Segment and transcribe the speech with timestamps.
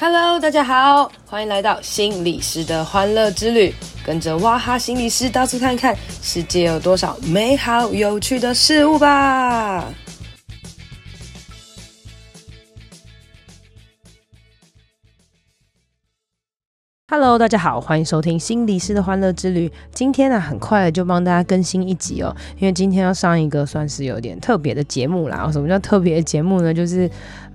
[0.00, 3.74] Hello，大家好，欢迎来到心理师的欢乐之旅，
[4.06, 9.92] 跟着哇哈心理师到处看看，世界有多少美好有趣的事物吧。
[17.10, 19.72] Hello，大家好，欢迎收听心理师的欢乐之旅。
[19.92, 25.50] 今天呢、很快的就帮大家更新一集哦，因为今天要上一个算是有点特别的节目啦。
[25.50, 26.72] 什么叫特别的节目呢？
[26.72, 27.10] 就是。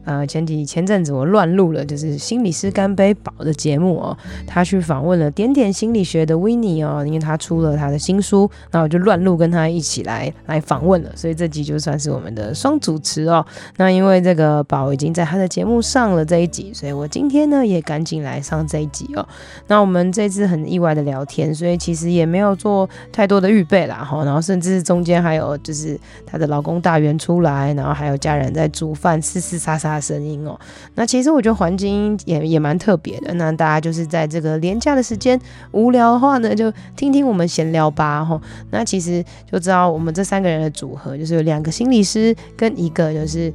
[0.06, 4.18] 呃，前几前阵子我乱录了，就是心理师干杯宝的节目哦。
[4.46, 13.46] 他去访问了点点心理学的 Winnie 哦，因为他出了他的新书，那我就乱录跟他一起来来访问了，所以这集就算是我们的双主持哦。
[13.77, 19.26] 那因为这个宝已经在他的节目上了这一集，所以我今天呢也赶紧来上这一集哦。
[19.68, 24.24] 那我们这次很意外的聊天，所以其实也没有做太多的预备啦哈。
[24.26, 29.54] 然后甚至中间还有就是她的老公大元出来，然后还有家人在煮饭，嘶嘶
[30.00, 30.60] 声音哦，
[30.96, 33.34] 那其实我觉得环境也也蛮特别的。
[33.34, 35.40] 那大家就是在这个廉价的时间
[35.72, 38.24] 无聊的话呢，就听听我们闲聊吧。
[38.24, 38.41] 吼，
[38.72, 43.54] 那其实就知道我们这三个人的组合，就是有两个心理师跟一个就是。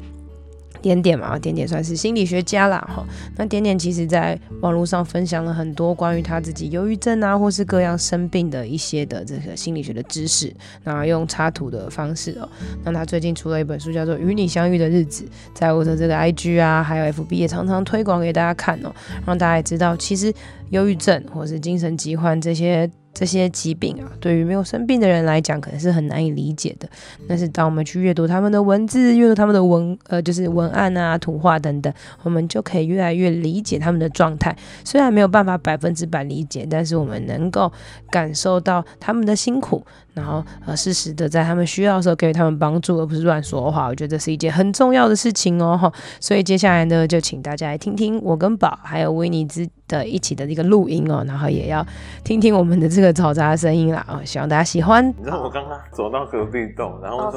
[0.80, 3.04] 点点嘛，点点算是心理学家啦，哈。
[3.36, 12.48] 那点点其实在网络上分享了很多关于他自己忧郁症啊，或是各样生病的一些的这个心理学的知识，那用插图的方式哦。
[12.84, 18.92] 那他最近出了一本书，叫做《与你相遇的日子》，在我的这个 IG 啊，还有 FB 也常常推广给大家看哦，
[19.26, 20.32] 让大家也知道，其实
[20.70, 22.90] 忧郁症或是精神疾患这些。
[23.19, 26.88] 这些疾病啊，对于没有生病的人来讲，可能是很难以理解的。
[27.27, 34.56] 但是当我们去阅读他们的文字，阅读他们的文，呃，就是文案啊、图画等等，我们就可以越来越理解他们的状态。
[34.84, 37.72] 虽然没有办法百分之百理解，但是我们能够
[38.08, 39.84] 感受到他们的辛苦。
[40.19, 43.86] 然后呃，适时的在他们需要的时候给予他们帮助，而不是乱说话。
[43.86, 45.92] 我觉得这是一件很重要的事情哦。
[46.20, 51.24] 所以接下来呢，就请大家来听听我跟宝还有维尼兹的一起的一个录音哦。
[51.27, 51.86] 然后也要
[52.24, 54.05] 听听我们的这个嘈杂的声音啦。
[54.08, 55.08] 哦，希望大家喜欢。
[55.17, 57.33] 你知道我刚刚走到隔壁栋，然后我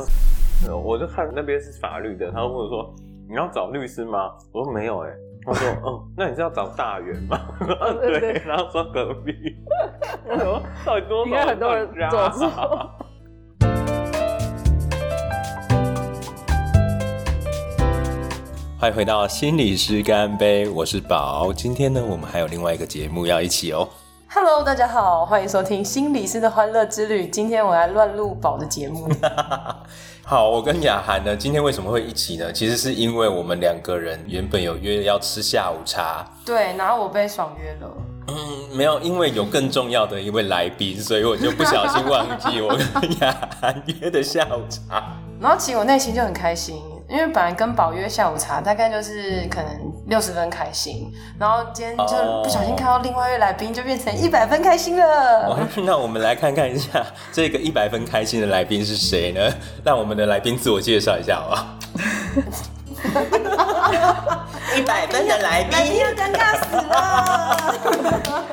[0.66, 2.94] 说， 我就看那边是法律的，他问我说，
[3.30, 4.32] 你要找律师吗？
[4.52, 5.16] 我说没有哎、欸。
[5.44, 7.40] 他说：“哦，那你是要找大圆吗？”
[8.00, 9.34] 对，对，然后说隔壁。
[10.28, 12.50] 我说：“到底多少？”应该很多人做错。
[18.80, 21.54] 欢迎回到心理师干杯，我是宝。
[21.54, 23.88] 今天呢，我们还有另外一个节目要一起哦。
[24.34, 27.28] Hello，大家好，欢迎收听心理师的欢乐之旅。
[27.28, 29.10] 今天我来乱录宝的节目。
[30.24, 32.50] 好，我跟雅涵呢，今天为什么会一起呢？
[32.54, 36.26] 其实是因为我们两个人原本有约要吃下午茶。
[36.46, 37.92] 对，然后我被爽约了。
[38.30, 42.70] 嗯，没有，因为有更重要的一位来宾，所以我就不小心忘记我
[43.02, 45.12] 跟雅涵约的下午茶。
[45.42, 46.82] 然后其实我内心就很开心。
[47.12, 49.70] 因为本来跟宝约下午茶，大概就是可能
[50.08, 52.06] 六十分开心，然后今天就
[52.42, 55.46] 不小心看到另外一位来宾，就变成一百分开心了。
[55.50, 59.42] 哦， 那我们来看看一下这个一百分开心的来宾是谁呢？
[59.84, 61.68] 让我们的来宾自我介绍一下好不好？
[64.78, 68.46] 一百分的来宾，来宾要尴尬死了。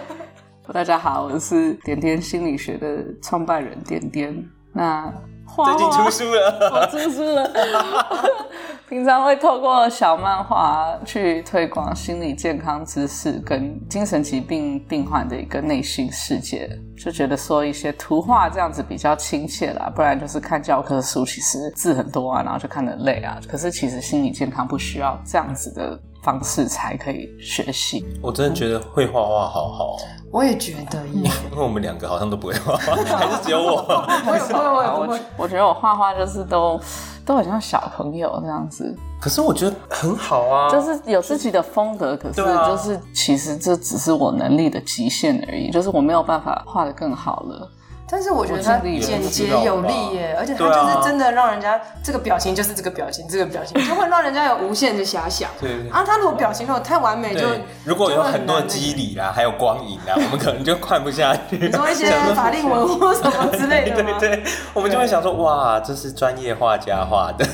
[0.74, 4.34] 大家好，我是点点心理学的创办人点点。
[4.72, 5.12] 那
[5.56, 7.50] 最近出书了， 我出书了。
[8.88, 23.38] 平常会透过小漫画去推广心理健康知识跟精神疾病病患的一个内心世界，就觉得说一些图画这样子比较亲切啦，不然就是看教科书，其实字很多啊，然后就看得累啊。
[23.46, 28.04] 可是其实心理健康不需要这样子的方式才可以学习。
[28.20, 29.96] 我真的觉得会画画好好。
[30.30, 33.82] 我也觉得， 因为我们两个好像都不会画画，还是只有我？
[34.26, 35.20] 我也不会，我也不会。
[35.36, 36.78] 我觉得我画画就是都
[37.24, 38.94] 都很像小朋友这样子。
[39.20, 42.16] 可是我觉得很好啊，就是有自己的风格。
[42.16, 47.70] 可是就是其实这只是我能力的极限而已，就是我没有办法画的更好了。
[48.10, 55.50] 但是我觉得他简洁有力耶，而且他就是真的让人家这个表情就是这个表情，这个表情 就会让人家有无限的遐想。
[55.60, 57.46] 对，啊，他如果表情如果太完美，就
[57.84, 61.68] 如果有很多的肌理啦，还有光影啦，我们可能就看不下去。
[61.70, 67.46] 做一些法令纹或什么之类的对对，我们就会想说，哇，这是专业画家画的。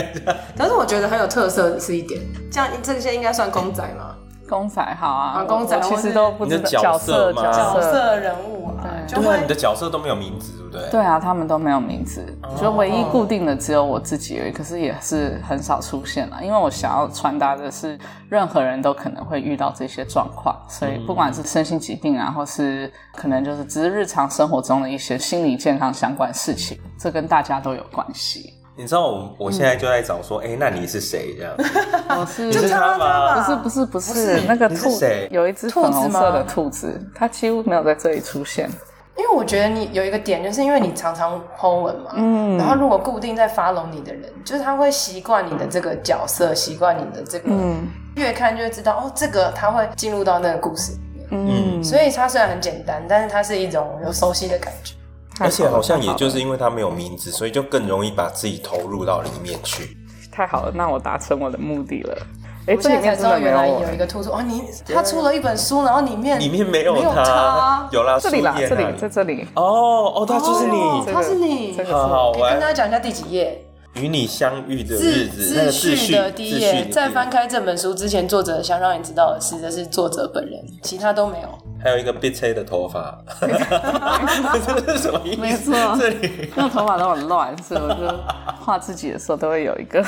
[0.56, 2.20] 但是我觉得很有特色的是一点，
[2.50, 4.16] 这样这些应该算公仔吗？
[4.48, 8.68] 公仔好啊，公仔其实都不知道角色角色人物。
[8.80, 10.90] 对，就你的角色都没有名字，对不对？
[10.90, 12.24] 对啊，他们都没有名字，
[12.56, 14.52] 就唯一固定的只有我自己而已。
[14.52, 17.98] 可是也是很少出现了，因为我想要传达的是，
[18.28, 28.54] 任何人都可能会遇到这些状况，所以不管是身心疾病啊，或是可能就是只是日常生活中的一些心理健康相关事情，这跟大家都有关系。
[28.78, 30.50] 你知道我我现在就在找说，哎、嗯。
[30.50, 31.34] 欸，那你是谁？
[31.36, 31.52] 这样，
[32.16, 32.44] 我 是。
[32.44, 33.34] 你是他吗？
[33.34, 34.40] 不是不是不是，不是。
[34.46, 38.70] 那个兔子，有一只粉红色的兔子，它几乎没有在这里出现。
[39.16, 54.94] 因为我觉得你有一个点，就是因为你常常 po 文嘛，嗯，然后如果固定在 follow 你的人，就是他会习惯你的这个角色，习惯你的这个，嗯，越看就会知道哦，这个他会进入到那个故事里面，嗯，所以它虽然很简单，但是它是一种有熟悉的感觉，
[55.40, 59.96] 而且好像也就是因为他没有名字，所以就更容易把自己投入到里面去。
[60.30, 62.16] 太好了，那我达成我的目的了。
[62.66, 64.62] 哎，这里面知道原来有一个兔兔哦，你
[64.92, 69.46] 他出了一本书，然后里面里面没有他，有啦，这里啦，这里在这里。
[69.54, 73.58] 哦哦，他就是你，他是你，好好，我跟大家讲一下第几页，
[74.00, 81.48] 与你相遇的日子，自序的第一页，在翻开这本书之前，作者想让你知道的是，这是作者本人，其他都没有，
[81.82, 85.40] 还有一个碧翠的头发， 这是什么意思？
[85.40, 88.18] 没错，这里那头发都很乱，所以我就
[88.60, 90.04] 画自己的时候都会有一个。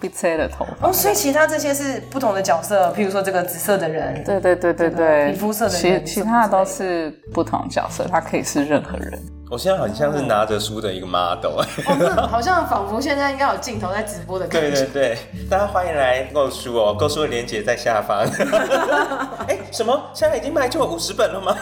[0.00, 0.88] 碧色的头发。
[0.88, 9.20] 哦，所以其他这些是不同的角色，譬如说这个紫色的人，对对对对对，皮肤色的人，其其他的都是不同角色，他可以是任何人。
[9.50, 14.70] 我现在很像是拿着书的一个 model，哦，好像仿佛现在应该有镜头在直播的感觉。
[14.70, 15.18] 对对对，
[15.48, 18.18] 大家欢迎来购书哦，购书的链接在下方。
[19.48, 19.98] 哎，什么？
[20.12, 21.56] 现在已经卖出了五十本了吗？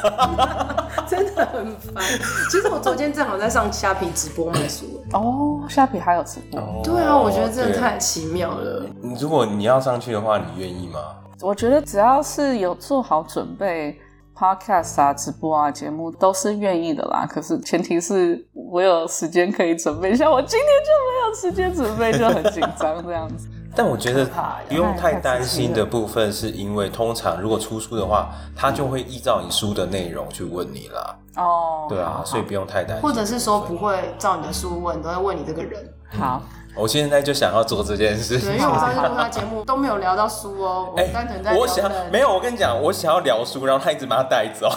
[1.06, 2.02] 真的很烦。
[2.50, 5.00] 其实我昨天正好在上虾皮直播卖书。
[5.12, 6.60] 哦，虾皮还有直播？
[6.82, 8.84] 对啊，我觉得真的太奇妙了。
[9.20, 10.98] 如果你要上去的话，你愿意吗？
[11.40, 13.96] 我觉得只要是有做好准备。
[14.36, 17.26] Podcast 啊，直播啊，节目都是愿意的啦。
[17.26, 23.48] 可是前提是我有时间可以准备，像我今天就没有时间准备，就很紧张这样子。
[23.74, 24.26] 但我觉得
[24.68, 31.16] 不用太担心的部分，是因为通常如果出书的话，他就会依照你书的内容去问你啦。
[31.36, 33.02] 哦，对啊，所以不用太担心。
[33.02, 35.82] 或者是说不会照你的书问，都会问你这个人。
[36.18, 36.42] 好。
[36.76, 40.92] 我现在就想要做这件事，对，因为我上次录他节目都没有聊到书哦。
[40.94, 44.70] 我，单纯在我想没有，我跟你讲，我想要聊书，然后他一直把它带走。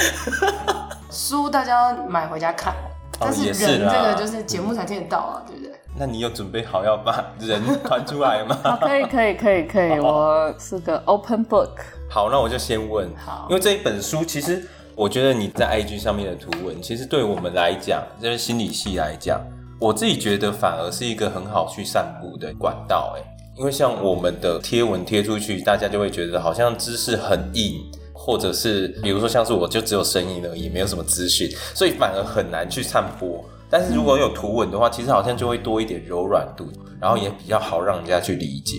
[1.10, 2.74] 书大家要买回家看，
[3.18, 5.72] 但是人这个就是节目才听得到啊，对不对？
[5.98, 8.78] 那你有准备好要把人团出来吗？
[8.82, 9.98] 可以，可以，可以，可以。
[9.98, 11.70] 我是个 open book。
[12.10, 13.10] 好，那我就先问。
[13.16, 19.40] 好，因为这一本书，其实我觉得你在 IG 上面的图文，其实对我们来讲，就是心理系来讲。
[19.80, 23.22] 我自己觉得反而是一个很好去散步的管道，哎，
[23.56, 27.74] 因为像我们的贴文贴出去，大家就会觉得好像知识很硬，
[28.12, 33.44] 或者是比如说像是我就只有声音而已，没有什么资讯，所以反而很难去散播。
[33.70, 36.66] 但是如果有图文的话，其实好像就会多一点柔软度，
[37.00, 38.78] 然后也比较好让人家去理解。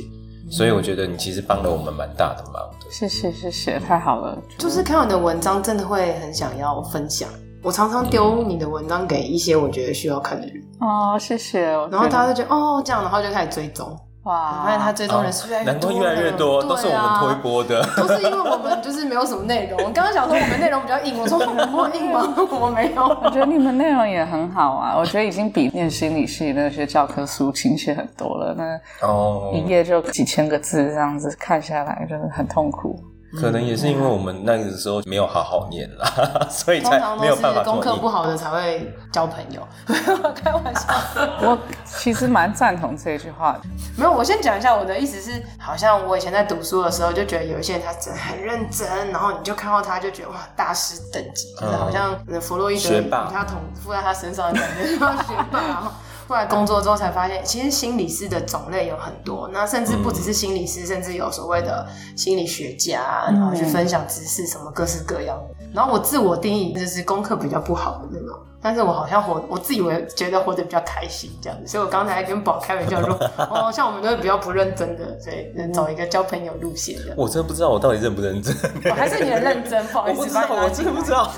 [0.51, 2.91] 所以我觉得你其实帮了我们蛮大的忙的。
[2.91, 4.37] 谢谢谢谢，太好了。
[4.57, 7.29] 就是看完的文章，真的会很想要分享。
[7.61, 11.61] 我常常丢你的文章给一些我觉得需要看的人哦，谢谢。
[11.91, 13.85] 然后他就觉得哦这样，然后就开始追踪
[14.23, 19.77] 哇，发现他追踪人数越来越多，越来越多，都是我们推播的，都是因为我们就是没有什么内容。
[19.79, 22.33] 我刚刚想说我们内容比较硬，我说我们不硬吗？
[22.51, 23.01] 我们没有。
[23.23, 28.53] 我觉得你们内容也很好啊，我觉得已经比念心理系那些教科书亲切很多了。
[28.55, 32.99] 那哦，一页就几千个字这样子看下来，真的很痛苦。
[33.37, 36.07] 可能也是因为我们那个时候没有好好念啦，
[36.49, 37.63] 所以才没有办法。
[37.63, 39.67] 功课不好的才会交朋友，
[40.33, 40.87] 开玩笑。
[41.41, 43.61] 我其实蛮赞同这一句话的。
[43.97, 55.91] 没有，我先讲一下我的意思是，好像我以前在读书的时候就觉得有一些人他真的很认真，然后你就看到他就觉得哇，大师等级，就是好像弗洛伊德与他同附在他身上的感觉，学霸。
[56.29, 61.83] 后来工作之后才发现，其实心理师的种类有很多，那甚至不只是心理师，甚至有所谓的
[62.15, 65.65] 心理学家，然后去分享知识，什么各式各样的。
[65.73, 68.37] 然后我自我定义就是功课比较不好的那种。
[68.61, 77.13] 但是我好像活，我自以为觉得活得比较开心这样子，所以我刚才跟宝开玩笑说， 哦，像我们都是比较不认真的，所以走一个交朋友路线的。
[77.15, 78.53] 我真的不知道我到底认不认真，
[78.85, 81.31] 我还是你很认真， 不好意思，我，我真的不知道。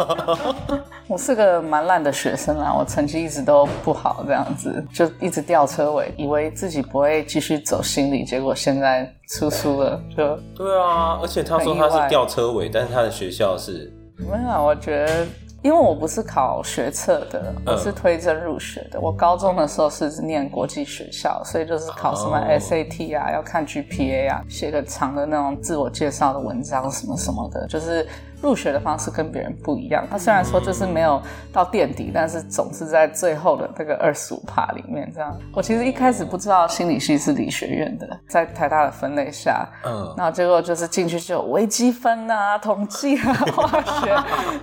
[1.08, 15.26] 我是个蛮烂的学生啦，我成绩一直都不好，这样子就一直吊车尾，以为自己不会继续走心理，结果现在出书了，就对啊，而且他说他是吊车尾，但是他的学校是没有，我觉得。
[15.64, 19.00] 因为我不是考学测的，我是推甄入学的。
[19.00, 28.08] 我高中的时候是念国际学校，所以就是考什么 SAT 啊，要看 GPA 啊，写个长的那种自我介绍的文章什么什么的，就是
[28.42, 30.06] 入学的方式跟别人不一样。
[30.10, 31.22] 他虽然说就是没有
[31.54, 35.12] 到垫底，但是总是在最后的那个二十五趴里面。
[35.14, 44.16] 这样，我其实一开始不知道心理系是理学院的，在台大的分类下，嗯，然后结果就是进去就有微积分啊、统计啊、 化学，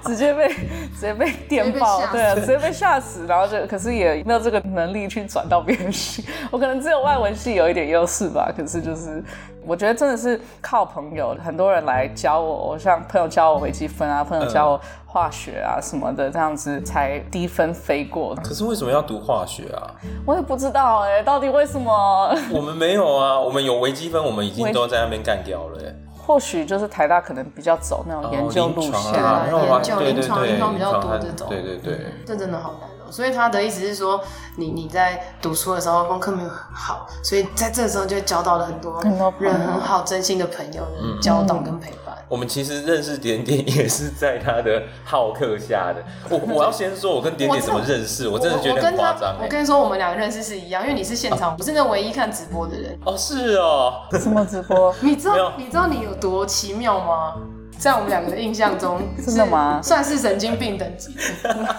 [0.04, 3.26] 直接被直接被电爆，对啊，直接被吓死。
[3.26, 8.52] 然后就可是也没有这个能力去转到别人系，我可能只有外文系有一点优势吧。
[8.56, 9.23] 可是就是。
[9.68, 18.34] 我觉得真的是靠朋友，很多人来教我，我像朋友教我微积分啊，朋友教我化学啊什么的，这样子才低分飞过。
[18.37, 19.92] 可是为什么要读化学啊？
[20.25, 22.34] 我也不知道哎、欸，到底为什么？
[22.50, 25.94] 我们没有啊，我们有微积分，我们已经都在那边干掉了、欸。
[26.16, 31.46] 或许就是台大可能比较走那种研究路线，对啊，研究临床临床比较多这种。
[31.48, 32.88] 对对对，这真的好难。
[33.10, 34.20] 所以他的意思是说，
[34.56, 42.16] 你你在读书的时候功课没有很好，所以在这个时候就交到了很多人很好、真心的朋友的交导跟陪伴。
[42.28, 46.04] 我们其实认识点点也是在他的好客下的。
[46.28, 48.28] 我 我要先说，我跟点点怎么认识？
[48.28, 49.34] 我真的觉得很夸张。
[49.40, 52.98] 我跟你说，我们两个认识是一样，因为你是现场，我是那唯一看直播的人。
[53.06, 54.94] 哦，是哦，什么直播？
[55.00, 57.34] 你知道你知道你有多奇妙吗？
[57.78, 59.80] 在我们两个的印象中，真的吗？
[59.82, 61.16] 算是神经病等级。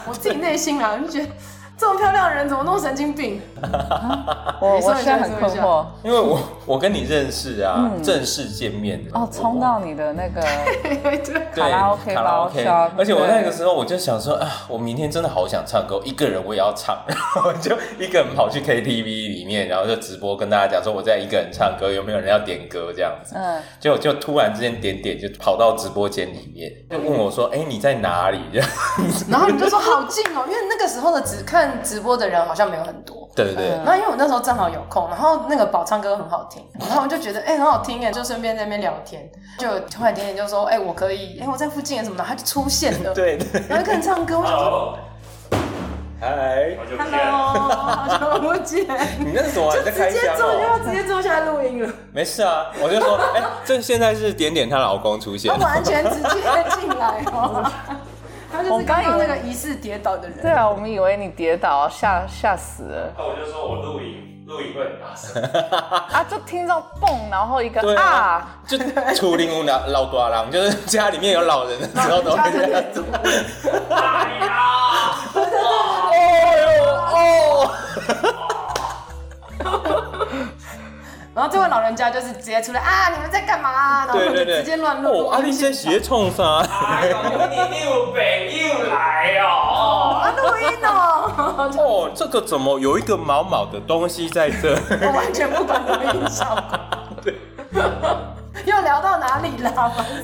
[0.08, 1.28] 我自己内心啊，就觉得。
[1.80, 3.42] 这么漂亮的人怎么那么神经病？
[4.60, 10.42] 我我现在很困惑，因为我我跟你认识啊，正式见面的哦，冲到你的那个
[11.56, 12.66] 卡拉 OK 卡拉 OK，
[12.98, 23.36] 而且我那个时候我就想说啊，我明天真的好想唱歌，一个人我也要唱， 然后就一个人跑去 KTV 里面，然后就直播跟大家讲说我在一个人唱歌，有没有人要点歌这样子？
[23.38, 28.40] 嗯，就就突然之间点点就跑到直播间里面，就问我说，哎，你在哪里？
[28.52, 28.70] 这样，
[29.32, 31.69] 然后你就说好近哦，因为那个时候的只看。
[31.84, 33.70] 直播的人好像没有很多，对对对。
[33.78, 44.98] 然后因为我那时候正好有空，然后那个宝唱歌很好听，然后我就觉得哎、欸、很好听哎，就顺便在那边聊天，就突然点点就说哎、欸、我可以哎、欸、我在附近什么的，他就出现了， 对对，然后跟人唱歌，我想说，
[46.22, 48.86] 嗨，Hello，好久不见，
[49.20, 49.72] 你那是什么？
[49.74, 51.90] 就直接坐，就要直接坐下来录音了。
[52.12, 56.42] 没事啊，我就说哎、欸，这现在是点点她老公出现，她完全直接
[56.78, 57.72] 进来哦。
[58.52, 60.42] 他就是刚刚那个疑似跌倒的人。
[60.42, 63.14] 对啊，我们以为你跌倒，吓吓死了。
[63.18, 65.42] 那我就说我录影，录影会很大声。
[66.12, 68.78] 啊，就听到蹦，然后一个啊，啊，就
[69.16, 73.04] 处理屋老老寡郎，就是家里面有老人的时候都会这样子。
[73.90, 74.56] 哎呀！
[81.40, 83.10] 然后这位老人家就是直接出来啊！
[83.16, 84.06] 你们在干嘛？
[84.06, 85.30] 然后就直接乱录。
[85.30, 86.62] 哦，阿丽先斜冲啥？
[87.02, 90.20] 你又北又来哦！
[90.22, 91.72] 啊，录音哦！
[91.78, 94.78] 哦，这个怎么有一个毛毛的东西在这？
[95.00, 96.78] 我完全不管录音效果。
[97.24, 97.34] 对。
[98.66, 99.72] 又聊到哪里了？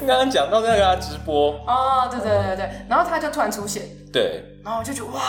[0.06, 1.52] 刚刚讲到那个直播。
[1.66, 2.70] 哦，对对对对。
[2.90, 3.84] 然后他就突然出现。
[4.12, 4.44] 对。
[4.66, 5.22] 然后我就觉得哇，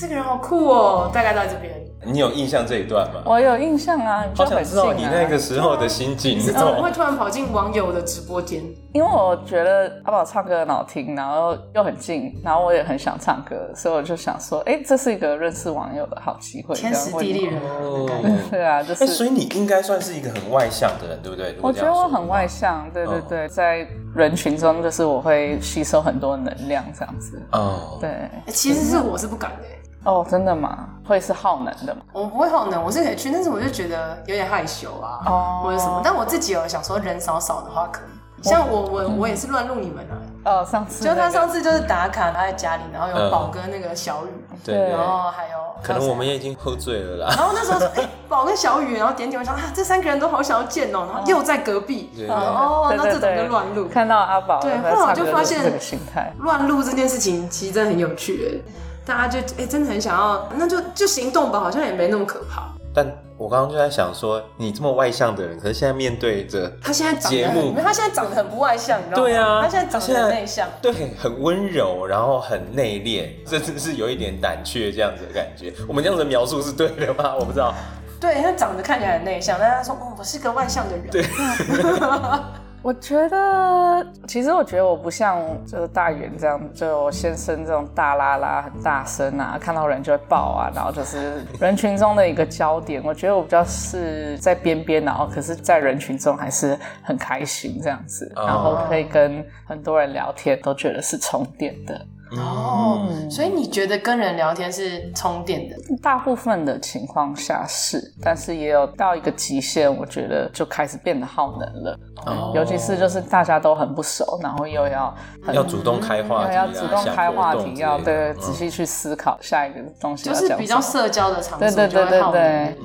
[0.00, 1.08] 这个人好酷哦！
[1.14, 1.79] 大概在这边。
[2.04, 3.22] 你有印象这一段吗？
[3.26, 6.38] 我有印象啊，好想知道你那个时候的心境。
[6.38, 8.62] 你怎么会突然跑进网友的直播间？
[8.92, 16.74] 因为我觉得阿宝唱歌很好听，然后又很近，然后我也很想唱歌，所以我就想说，哎，这是一个认识网友的好机会。
[16.74, 18.08] 天时地利人和。
[18.50, 19.06] 对啊，就是。
[19.06, 21.54] 所以你应该算是一个很外向的人，对不对？
[21.60, 27.40] 我觉得我很外向，对对对，在人群中就是我会吸收很多能量这样子。
[27.52, 28.10] 哦，对。
[28.46, 29.64] 其实是我是不敢的。
[30.04, 30.86] 哦，真的吗？
[31.06, 32.00] 会是耗能的吗？
[32.12, 36.00] 我不会耗能，我是可以去，但是我就觉得有点害羞啊，哦，或者什么。
[36.02, 38.10] 但我自己有想说，人少少的话可以。
[38.42, 40.16] 像我，我，我也是乱录你们啊。
[40.46, 44.30] 哦，上次就他上次就是打卡，他在家里，然后有宝哥那个小雨，
[44.64, 47.34] 对，然后还有可能我们也已经喝醉了啦。
[47.36, 53.86] 然后那时候说， 哎，宝跟小雨，然后点点，我想啊，这三个人都好想要见哦，然后又在隔壁，哦，那这种就乱录。
[53.88, 58.72] 看到阿宝，对，后来我就发现这个心态，乱录这件事情其实真的很有趣哎。
[59.10, 62.62] 大家就哎、欸，真的很想要，那就就行动吧，好像也没那么可怕。
[62.94, 63.04] 但
[63.36, 69.22] 我刚刚就在想说，你这么外向的人，可是现在面对着他现在节目，他现在长得很不外向，你知道吗？
[69.24, 75.74] 对啊，他现在长得很内向，对，很温柔，然后很内敛， 甚至是有一点胆怯这样子的感觉。
[75.88, 77.34] 我们这样子的描述是对的吗？
[77.36, 77.74] 我不知道。
[78.20, 81.10] 对，他长得看起来很内向，但他说，哦，我是个外向的人。
[81.10, 81.24] 对。
[82.82, 93.02] 我觉得，其实我觉得我不像就是大圆这样，就我先生这种大拉拉很大声啊，看到人就会爆啊，然后就是人群中的一个焦点。
[93.04, 102.00] 我觉得我比较是在边边，然后可是在人群中还是很开心这样子，然后可以跟很多人聊天，都觉得是充电的。
[102.36, 105.76] 哦，所以你觉得跟人聊天是充电的？
[106.02, 111.98] 大部分的情况下是，但是也有到一个极限，我觉得就开始变得耗能了。
[112.26, 115.14] 哦，尤其是就是大家都很不熟，然后又要
[115.52, 122.76] 要主动开话题，要主动开话题，要对仔细去思考下一个东西，就是比较社交的场所，对对对对对。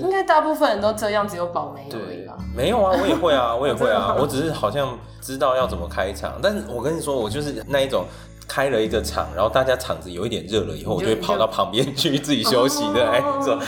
[0.00, 2.36] 应该大部分人都这样，只有宝没有而已吧？
[2.56, 8.04] 没有啊，我也会啊，我也会啊， 我只是好像知道要怎么开场，但是我跟你说，我就是那一种
[8.48, 13.58] 开了一个场，然后大家场子有一点热了以后，我就会跑到旁边去自己休息的，哎，说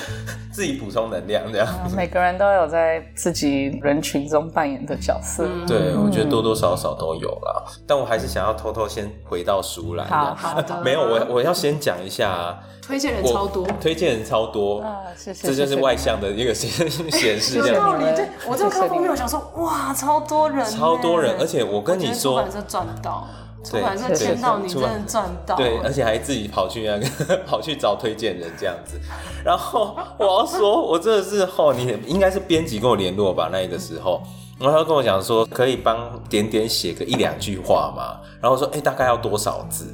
[0.53, 1.67] 自己补充能量这样。
[1.97, 12.59] 每个人都有在自己人群中扮演的角色，对，我觉得多多少少都有啦，但我还是想要偷偷先回到书来，好好的， 没有，我我要先讲一下。
[12.89, 14.81] 推荐人超多，推荐人超多。
[14.81, 14.97] 啊！
[15.15, 17.61] 谢谢，这就是外向的一个显 显示。
[17.61, 23.29] 这样，对，我这个看封面，我想说，哇，超多人，超多人，而且我跟你说，赚到，
[23.69, 28.99] 出版社签到你真的赚到，对，而且还自己跑去那个 跑去找推荐人这样子。
[29.45, 33.49] 然后我要说，我真的是哦，你应该是编辑跟我联络吧？
[33.53, 34.23] 那个时候，
[34.59, 38.21] 然后他跟我讲说，可以帮点点写个一两句话嘛？
[38.41, 39.87] 然后说，哎，大概要多少字？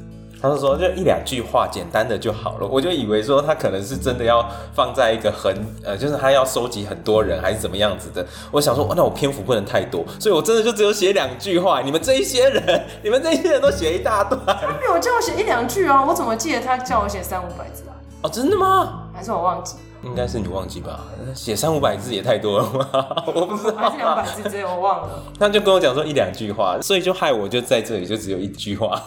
[0.45, 2.67] 他就说，就一两句话，简单的就好了。
[2.67, 5.51] 我就以为说他可能是真的要放在一个很
[5.83, 8.25] 呃，就是他要收集很多人还是怎么样子的。
[8.51, 11.81] 我想说，那我篇幅不能太多，所以我真的就只有写两句话。
[11.81, 14.39] 你们这一些人，你们这一些人都写一大段。
[14.45, 17.97] 他没有叫我写一两句啊，我怎么记得他叫我写三五百字啊？
[18.21, 19.09] 哦，真的吗？
[19.13, 19.75] 还是我忘记？
[20.05, 20.99] 应该是你忘记吧？
[21.33, 22.87] 写三五百字也太多了吗？
[23.33, 25.21] 我不知道，还是两百字之类，我忘了。
[25.39, 29.01] 他就跟我讲说一两句话，所以就害我就在这里就只有一句话，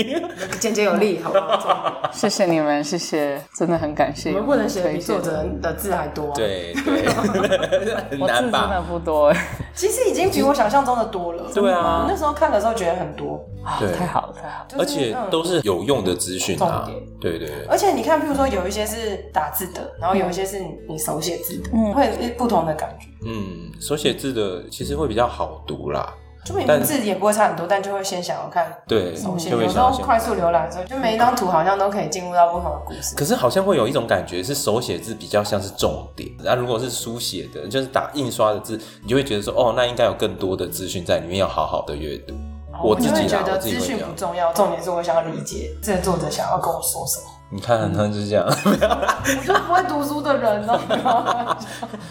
[0.60, 2.08] 简洁有力，好不好？
[2.12, 4.30] 谢谢你们，谢谢，真的很感谢。
[4.30, 8.60] 我们不能写比作者的字还多，对对，很难吧？
[8.60, 9.32] 真的不多，
[9.74, 11.42] 其实已经比我想象中的多了。
[11.52, 13.44] 对啊，我那时候看的时候觉得很多，
[13.78, 16.88] 对，太好了，太好了，而且都是有用的资讯啊，
[17.20, 17.50] 对对。
[17.68, 23.06] 而且你看，譬如说有一些是打字的，然后有一些是你手写字的，嗯，会有不同的感觉。
[23.24, 33.16] 嗯，手写字的其实会比较好读啦，就每个字也不会差很多，但就会先想要看对手写，有时候快速浏览的时候，就每一张图好像都可以进入到不同的故事。
[33.16, 42.34] 可是好像会有一种感觉是手写字比较像是重点，然后如果是书写的，就是打印刷的字，你就会觉得说哦，那应该有更多的资讯在里面，要好好的阅读。
[42.82, 47.24] 我自己觉得资讯不重要，重点是我想要理解这个作者想要跟我说什么。
[47.48, 51.56] 你看，他就是这样， 我就不会读书的人哦。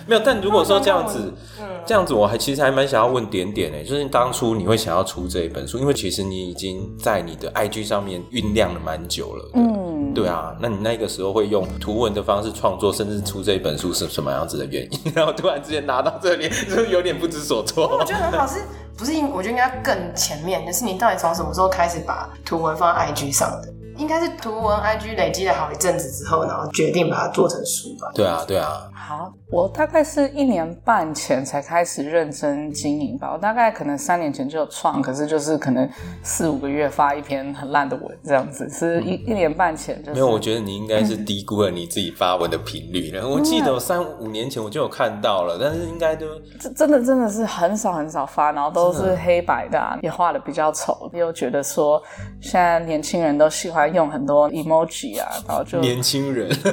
[0.08, 1.34] 没有，但如果说这样子，
[1.86, 9.52] 这样子，我还其实还蛮想要问点点诶，就是当初你会想要出这一本书，因为其实你已经在你的 IG 上面酝酿了蛮久了。
[9.56, 15.00] 嗯，对啊，那你那个时候会用图文的方式创作，甚至出这一本书是什么样子的原因？
[15.14, 17.98] 然后突然之间拿到这里，就有点不知所措。
[18.00, 18.62] 我觉得很好，是
[18.98, 19.12] 不是？
[19.34, 23.74] 我觉得应该更前面，就是你到底从什么时候开始把图文放在 IG 上的？
[23.98, 28.12] 应该是图文 IG 累积了好一阵子之后，然后决定把它做成书吧。
[28.14, 28.90] 对啊，对啊。
[28.94, 33.32] 好，我大概是一年半前才开始认真经营吧。
[33.32, 35.88] 我大概可能三年前就有创，可是就是可能
[36.24, 40.14] 四五个月发一篇很烂的文这样子，是一一年半前就是。
[40.14, 43.28] 没有，我觉得你应该是低估了你自己发文的频率了。
[43.28, 46.26] 我记得我三五年前我就有看到了，但是应该都
[46.60, 52.02] 这真的真的是很少很少发，然后都是黑白的，啊，也画的比较丑，又觉得说
[52.42, 56.50] 现在年轻人都喜欢用很多 emoji 啊，然后就年轻人，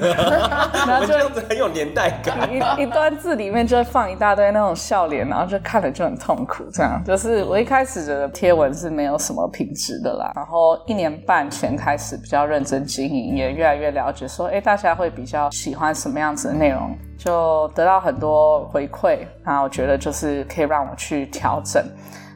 [0.86, 1.14] 然后就
[1.48, 2.48] 很有年代感。
[2.52, 6.64] 一一段字里面就会放一大堆那种笑脸，然后就看了就很痛苦。
[6.72, 10.32] 这样就是我一开始的贴文是没有什么品质的啦。
[10.34, 19.18] 然后一年半前开始比较认真经营，也越来越了解说，哎，大家会比较喜欢什么样子的内容，就得到很多回馈。
[19.44, 21.84] 然后我觉得就是可以让我去调整，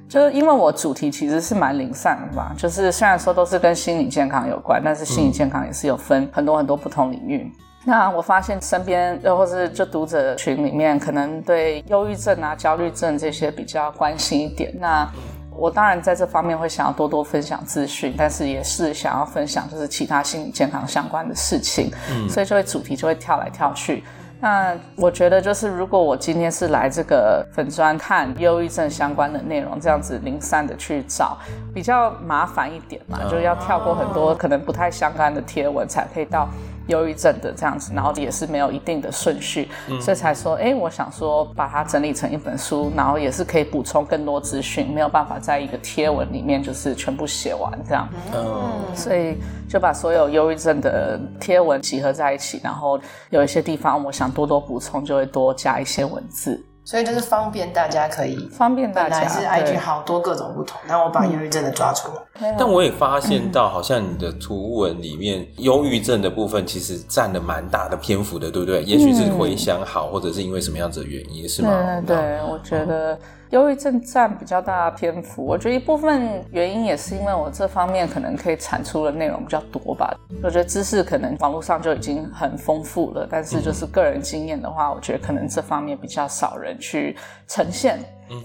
[0.09, 2.55] 就是因为我主题其实是蛮零散的吧。
[2.57, 7.51] 就是虽然说都是跟心理健康有关，但是心理健康也是有分很多很多不同领域。
[7.85, 14.75] 那我发现身边，又或是就读者群里面，可能对忧郁症啊、焦虑症这些比较关心一点。
[14.81, 15.09] 那
[15.57, 21.91] 我当然在这方面会想要多多分享资讯，但是也是想要分享就是其他心理健康相关的事情。
[22.11, 24.03] 嗯，所以就会主题就会跳来跳去。
[24.41, 31.39] 那我觉得就是如果我今天是来这个粉砖看忧郁症相关的内容，这样子零散的去找，
[31.75, 36.49] 比较麻烦一点嘛，就要跳过很多可能不太相干的贴文，才可以到。
[36.87, 49.37] 忧郁症的这样子，然后也是没有一定的顺序，嗯、所以才说，哎，我想说把它整理成一本书，然后也是可以补充更多资讯，没有办法在一个贴文里面就是全部写完这样，嗯，所以
[49.69, 52.99] 就把所有忧郁症的贴文集合在一起，然后
[53.31, 56.65] 有一些地方我想多多补充，就会多加一些文字。
[56.87, 59.21] 所以就是方便大家可以方便大家。
[59.21, 59.45] 本来是
[59.75, 62.15] IG 好多各种不同，那我把忧郁症的抓出来。
[62.41, 68.85] 嗯、但我也发现到，好像你的图文里面忧郁症的部分其实占了蛮大的篇幅的，对不对？
[68.85, 72.01] 也许是回想好，或者是因为什么样子的原因，是吗？
[72.07, 73.19] 对，对，我觉得。
[73.51, 80.15] 忧郁症占比较大的篇幅，我觉得一部分原因也是因为我这方面可能可以产出的内容比较多吧。
[80.43, 87.99] 我觉得知识可能网络上就已经很丰富了，但是就是个人经验的话，我觉得可能这方面比较少人去呈现。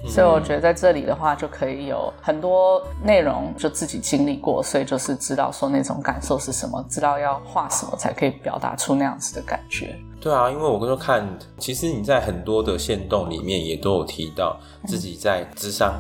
[0.08, 9.98] 所以我觉得在这里的话，就可以有很多内容就自己经历过，所以就是知道说那种感受是什么，知道要画什么才可以表达出那样子的感觉。
[10.22, 14.56] 对啊，因为我跟说看，其实你在很多的线动里面也都有提到
[14.88, 15.94] 自己在智商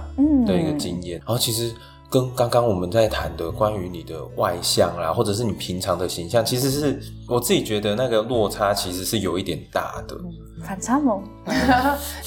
[0.45, 1.73] 的一个经验，嗯、然后其实
[2.09, 10.15] 跟刚刚我们在谈的关于你的外向啦，或者是你平常的形象，其实是我自己觉得那个落差其实是有一点大的。
[10.63, 11.23] 反差萌，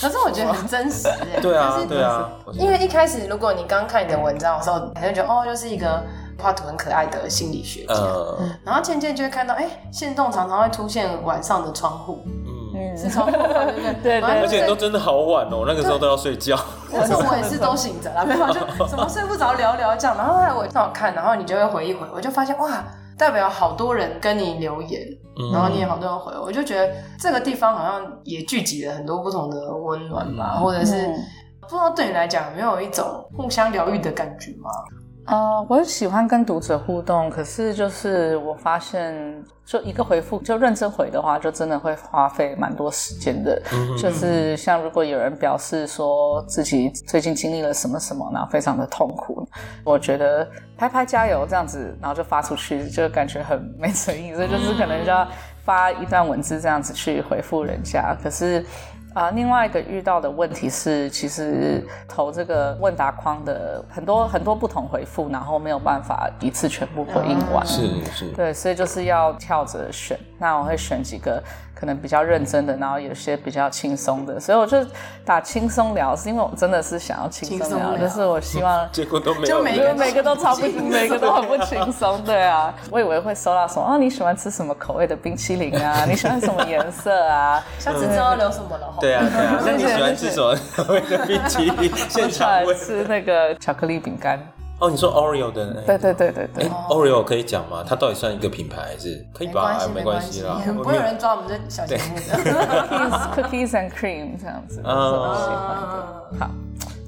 [0.00, 1.38] 可是我觉得很真实耶。
[1.40, 2.28] 对啊，对啊。
[2.54, 6.02] 因为一开始如果你刚看你的文章的时候，你就觉得哦，就是一个
[6.38, 7.94] 画图很可爱的心理学家。
[7.94, 8.50] 嗯。
[8.64, 12.22] 然后渐渐就会看到，哎，线动常常会出现晚上的窗户。
[12.26, 12.96] 嗯。
[12.96, 13.94] 是窗户，对不对？
[14.02, 14.40] 对 对。
[14.40, 16.56] 而且都真的好晚哦，那个时候都要睡觉。
[16.90, 20.16] 可是我也是都醒着啦，没有就什么睡不着聊聊这样。
[20.16, 22.84] 然后后来我正好看，然后你就会回一回，我就发现哇。
[23.16, 25.00] 代表好多人跟你留言，
[25.52, 31.06] 然后你也好多人回，我就觉得这个地方好像也聚集了很多不同的温暖吧，或者是
[31.60, 34.68] 不知道对你来讲有没有一种互相疗愈的感觉吗？
[35.26, 43.60] 呃，我很喜欢跟读者互动，可是就是我发现，就一个回复就认真回的话，就真的会花费蛮多时间的。
[43.72, 49.48] 嗯、就是像如果有人表示说自己最近经历了什么什么，然后非常的痛苦，
[49.82, 55.26] 我觉得拍拍加油这样子，然后就发出去，就感觉很没诚意，所以就是可能就要
[55.64, 58.64] 发一段文字这样子去回复人家，可是。
[59.14, 67.64] 啊，另外一个遇到的问题是，其实投这个问答框的很多很多不同回复，然后没有办法一次全部回应完。
[67.64, 68.28] 是是。
[68.32, 70.18] 对，所以就是要跳着选。
[70.36, 71.42] 那我会选几个。
[71.84, 74.78] 可能比较认真的，然后有些比较轻松的，所以我就
[75.22, 86.04] 打轻松聊，是因为我真的是想要轻松聊，就是我希望 结果都没有，就每个每个都超不，每个都很不轻松，对啊，我以为会收到什么，哦，你喜欢吃什么口味的冰淇淋啊？
[86.08, 87.62] 你喜欢什么颜色啊？
[87.78, 88.94] 下次知道聊什么了。
[88.98, 91.92] 对啊，对啊， 那你喜欢吃什么口味的冰淇淋？
[92.08, 94.40] 现场吃那个巧克力饼干。
[94.84, 95.82] 哦，你说 Oreo 的？
[95.86, 96.64] 对对对对对。
[96.64, 97.82] 哎，Oreo 可以讲吗？
[97.88, 99.78] 它到底算一个品牌还是可以吧？
[99.94, 102.22] 没关系啦，不会有人抓我们这小节目的。
[103.34, 106.44] Cookies and cream 这样子，是我喜欢的。
[106.44, 106.50] 好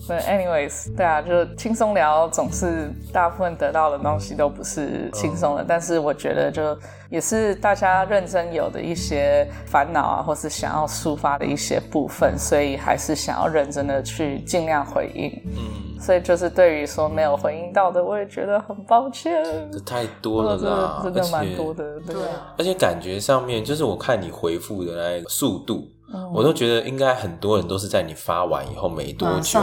[0.09, 6.77] ，But anyways，对啊，就轻松聊，总是大部分得到的东西都不是轻松的，但是我觉得就
[7.11, 15.31] 也是大家认真有的一些烦恼啊，或是想要抒发的一些部分，所以还是想要认真的去尽量回应。
[15.57, 15.87] 嗯。
[15.99, 19.42] 所以就是对于说没有回应到的，我也觉得很抱歉。
[19.73, 22.55] 这太多了啦， 真的蛮多的，对啊。
[22.59, 25.88] 而且感觉上面就是我看你回复的那个速度。
[26.33, 29.61] 我都觉得应该很多人都是在你发完以后没多久，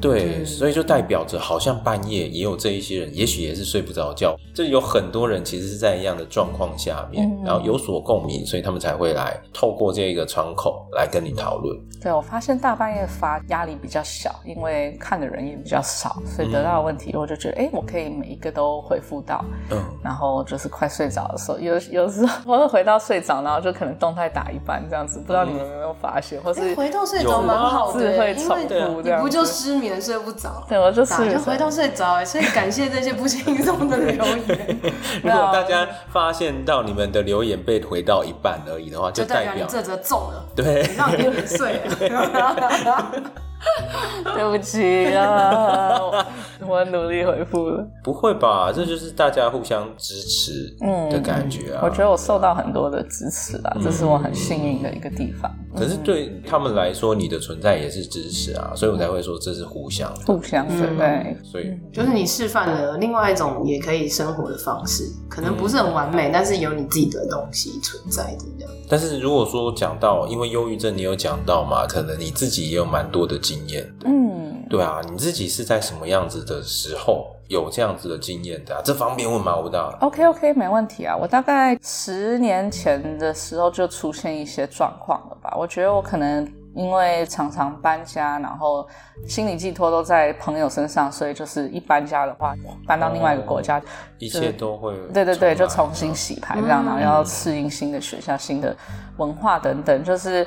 [0.00, 4.36] 对，所以就代表着好像半夜也有这一些人，也许也是睡不着觉。
[4.54, 11.78] 这有很多人其实是在一样的状况下面，然后有所共鸣，所以他们才会来透过这个窗口来跟你讨论。
[12.00, 19.44] 对，我发现大半夜发压力比较小，因为看的人也比较少，所以得到的问题我就觉得，哎，我可以每一个都回复到。
[19.70, 25.65] 嗯，然后就是快睡着的时候，有有时候我会回到睡着，然后就可能动态打一半这样子，不知道你们。
[25.66, 28.66] 有没有发现，或是回头睡着蛮好的，因为
[29.02, 30.64] 你不就失眠睡不着？
[30.68, 34.78] 对，我就是就回头睡着哎，所以感谢这些不轻松的留言。
[35.22, 41.80] 如果大家发现到你们的留言被回到一半而已的话，就代表你这则中了，对，让你有点睡。
[44.34, 45.98] 对不起啊，
[46.66, 47.86] 我努力回复了。
[48.02, 48.72] 不会吧？
[48.72, 50.74] 这就是大家互相支持
[51.10, 51.80] 的感觉啊！
[51.82, 55.50] 我觉得我受到很多的支持啦，这是我很幸运的一个地方。
[55.76, 60.86] 可是对他们来说，你的存在也是支持啊，所以我才会说这是互相的，互相对。
[60.96, 68.74] 对，所以就是你示范了另外一种也可以生活的方式，可能不是很完美，但是有你自己的东西存在的这样。
[68.88, 71.86] 但是如果说讲到，因为忧郁症，你有讲到嘛？
[71.86, 73.86] 可能你自己也有蛮多的经验。
[74.04, 78.82] 嗯，对啊，你自己是在什么样子的时候有这样子的经验的啊？
[78.84, 79.56] 这方便问吗？
[79.56, 79.80] 我的。
[80.00, 81.16] OK OK，没问题啊。
[81.16, 85.54] 我大概十年前的时候就出现一些状况了吧？
[85.56, 86.46] 我觉得我可能。
[86.76, 88.86] 因为常常搬家，然后
[89.26, 92.54] 心理寄托都在朋友身上，所以就是一搬家的话，
[92.86, 93.80] 搬到另外一个国家，
[94.18, 98.76] 一切都会对对对，就重新洗牌这样，然后要适应新的学校、新的
[99.16, 100.46] 文化等等，就是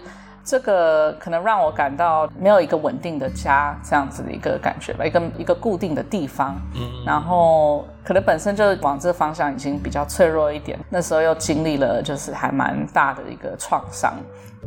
[0.50, 6.60] 这个可能让我感到没有一个稳定的家这样子的一个感觉吧，一个一个固定的地方。
[6.74, 14.16] 嗯，然后可能本身就往这方向已经比较脆弱一点，那时候又经历了就是还蛮大的一个创伤。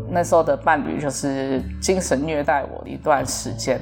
[0.09, 3.81] 那时候的伴侣就是精神虐待我一段时间，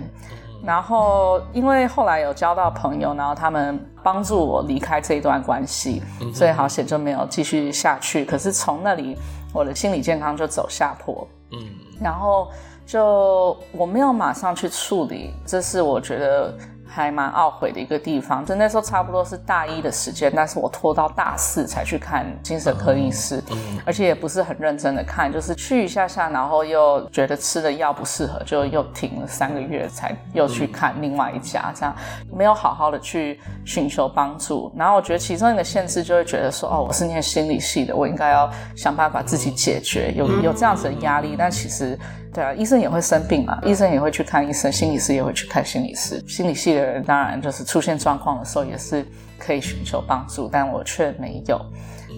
[0.65, 8.25] 然后因为后来有交到朋友，然后他们帮助我离开这一段关系，所以好险就没有继续下去。
[8.25, 9.19] 可是从那里，
[9.53, 11.29] 我的心理健康就走下坡。
[11.53, 11.59] 嗯，
[12.01, 12.51] 然后
[12.87, 16.55] 就我没有马上去处理，这是我觉得。
[16.90, 31.94] 还蛮懊悔的一个地方，就那时候差不多是大一的时间，但是我拖到大四才去看精神科医师，嗯，而且也不是很认真的看，就是去一下下，然后又觉得吃的药不适合，就又停了三个月，才又去看另外一家，这样
[32.37, 34.72] 没有好好的去寻求帮助。
[34.76, 41.98] 然后我觉得其中一个限制就会觉得说，哦，我是念心理系的，我应该要想办法自己解决，有有这样子的压力，但其实。
[42.33, 46.23] 对啊，医生也会生病嘛，医生也会去看医生，心理师也会去看心理师。
[46.29, 49.05] 心理系的人当然就是出现状况的时候也是
[49.37, 51.61] 可以寻求帮助，但我却没有。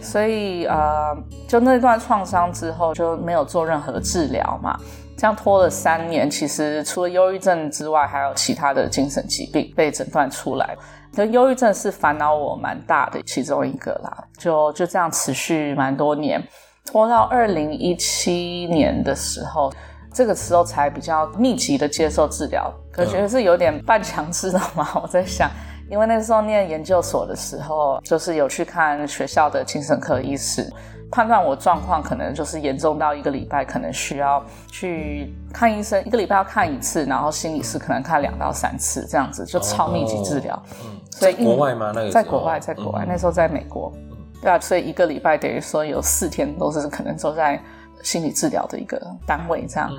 [0.03, 1.17] 所以呃，
[1.49, 4.79] 就那段创伤之后就没有做任何治疗嘛，
[5.17, 6.31] 这样拖了三年。
[6.31, 10.77] 其实除了忧郁症之外，还有其他的精神疾病被诊断出来。
[11.15, 16.43] 就忧郁症是烦恼我蛮大的其中一个啦，就就这样持续蛮多年，
[16.85, 19.73] 拖到二零一七年的时候。
[20.13, 24.87] 这个时候才比较密集的接受治疗，可觉得是有点半强制的嘛。
[25.03, 25.51] 我在想，
[25.91, 30.71] 因为那时候念研究所的时候，就是有去看学校的精神科医师，
[31.11, 40.63] 判断我状况可能就是严重到一个礼拜可能需要去看医生，一个礼拜要看一次，然后心理师可能看两到三次，这样子就超密集治疗。
[40.85, 41.93] 嗯，所以国外吗？
[41.95, 43.91] 那个在国外，在国外，那时候在美国。
[44.43, 47.59] 对啊，所以一个礼拜等于说有四天都是可能都在。
[48.03, 49.91] 心理治疗的一个单位，这样，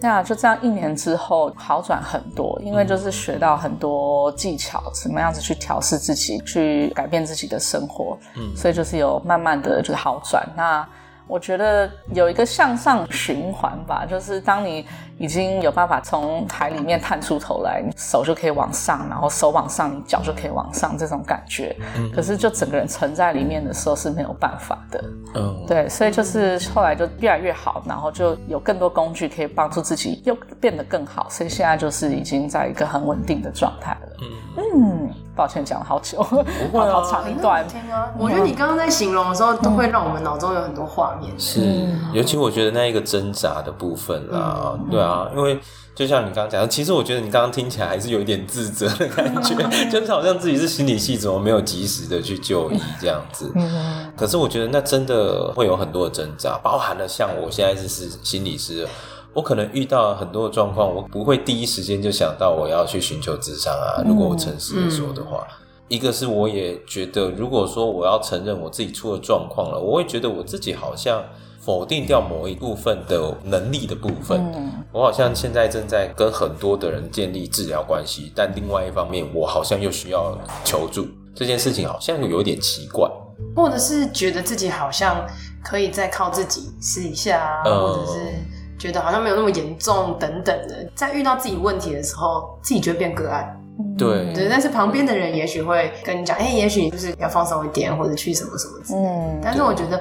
[0.00, 10.48] 那、嗯、就这样一年之后好转很多，因为就是学到很多技巧，怎么样子去调试自己，去改变自己的生活，嗯，所以就是有慢慢的就是好转。
[10.56, 10.86] 那
[11.26, 14.84] 我觉得有一个向上循环吧，就是当你
[15.20, 21.76] 已经有办法从海里面探出头来，你手就可以往上，然后手往上，你脚就可以往上，这种感觉。
[21.98, 22.10] 嗯。
[22.10, 25.04] 可是就整个人沉在里面的时候是没有办法的。
[25.34, 25.64] 嗯。
[25.68, 34.16] 对，所以就是后来就越来越好，然后就有更多工具可以帮助自己又变得更好，所以现在就是已经在一个很稳定的状态了。
[34.22, 34.26] 嗯。
[34.56, 37.62] 嗯，抱歉讲了好久，不会啊，好长一段。
[38.18, 41.30] 我觉得你刚刚在形容的时候，都会让我们脑中有很多画面。
[41.38, 45.09] 是，尤其我觉得那一个挣扎的部分啦，对啊。
[45.10, 45.58] 啊，因为
[45.94, 49.54] 就像你刚刚讲的，其实我觉得你刚刚听起来还是有一点自责的感觉，
[49.90, 53.52] 就是好像自己是心理系，怎么没有及时的去就医这样子。
[54.16, 58.86] 可是我觉得那真的会有很多的挣扎，包含了像我现在是是心理师，
[59.34, 64.02] 我可能遇到很多的状况，我不会第一时间就想到我要去寻求智商啊。
[64.06, 65.46] 如果我诚实的说的话，
[65.88, 71.22] 一个是我也觉得，如果说我要承认我自己出了状况了，我会觉得我自己好像。
[71.60, 83.06] 否定掉某一部分的能力的部分，嗯，我好像现在正在跟很多的人建立治疗关系，但另外一方面，我好像又需要求助，这件事情好像有点奇怪，
[83.54, 85.26] 或者是觉得自己好像
[85.62, 88.18] 可以再靠自己试一下，嗯，或者是
[88.78, 93.59] 觉得好像没有那么严重等等的，在遇到自己问题的时候，自己就会变个案。
[93.96, 99.00] 对，对，但是旁边的人也许会跟你讲，哎、欸，也许你就是要放松一点，或者去什么什么之类。
[99.00, 100.00] 嗯，但是我觉得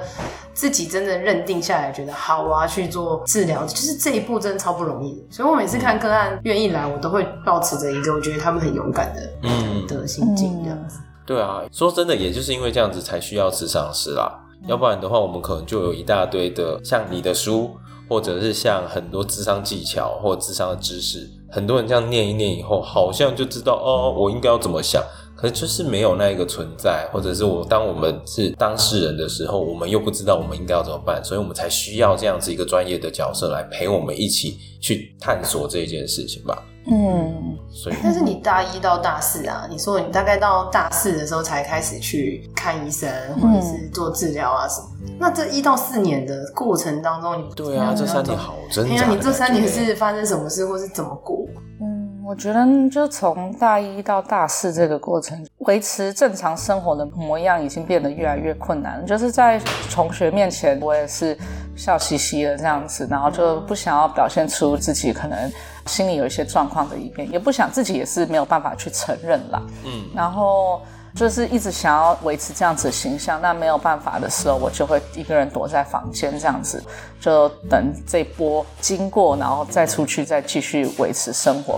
[0.53, 5.25] 自己真的认定下来，觉得好，啊去做治疗，就是这一步真的超不容易。
[5.29, 10.99] 所以我每次看个案愿意来，我都会抱持着一个我觉得他们很勇敢的嗯的心境这样子。
[11.25, 14.31] 对啊，说真的，也就是因为这样子才需要咨商师啦，
[14.67, 17.71] 要不然的话，我们可能就有一大堆的像你的书。
[18.09, 25.03] 或者是像很多智商技巧或智商的知识，很多人这样念一念以后，好像就知道哦，我应该要怎么想。
[25.35, 36.61] 可是就是没有那一个存在，或者是我当我们是当事人的时候，我们又不知道我们应该要怎么办，所以我们才需要这样子一个专业的角色来陪我们一起去探索这件事情吧。
[36.85, 44.87] 嗯，所以，但是你大一到大四啊，你说你大概到大四的时候才开始去看医生，或者是做治疗啊什么。
[45.01, 48.91] 嗯、那这一到四年的过程当中，你对啊，这三年好挣扎。
[48.91, 51.45] 哎呀，你这三年是发生什么事，或是怎么过？
[51.81, 59.05] 嗯，我觉得就从大一到大四这个过程，维持正常生活的模样已经变得越来越困难。
[59.05, 59.61] 就是在
[59.91, 61.37] 同学面前，我也是
[61.79, 65.51] 笑嘻嘻的这样子，然后就不想要表现出自己可能。
[65.85, 69.59] 心里有一些状况的一面，也不想自己也是没有办法去承认啦。
[69.83, 70.79] 嗯，然后
[71.15, 76.83] 就是一直想要维持这样子的形象，那没有办法的时候，我就会一个人躲在房间这样子，
[77.19, 81.75] 就等这波经过，然后再出去，再继续维持生活。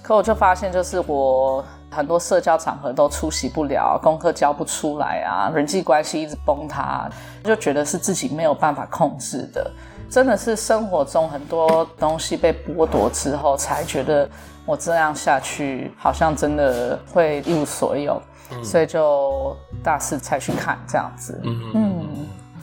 [0.00, 7.08] 可我就发现，就是我很多社交场合都出席不了，功课交不出来啊，人际关系一直崩塌，
[7.42, 9.70] 就觉得是自己没有办法控制的。
[10.08, 14.28] 真的是生活中很多东西被剥夺之后，才觉得
[14.66, 21.40] 我这样下去好像真的会一无所有，嗯、所以就大肆才去看这样子。
[21.44, 22.08] 嗯，嗯，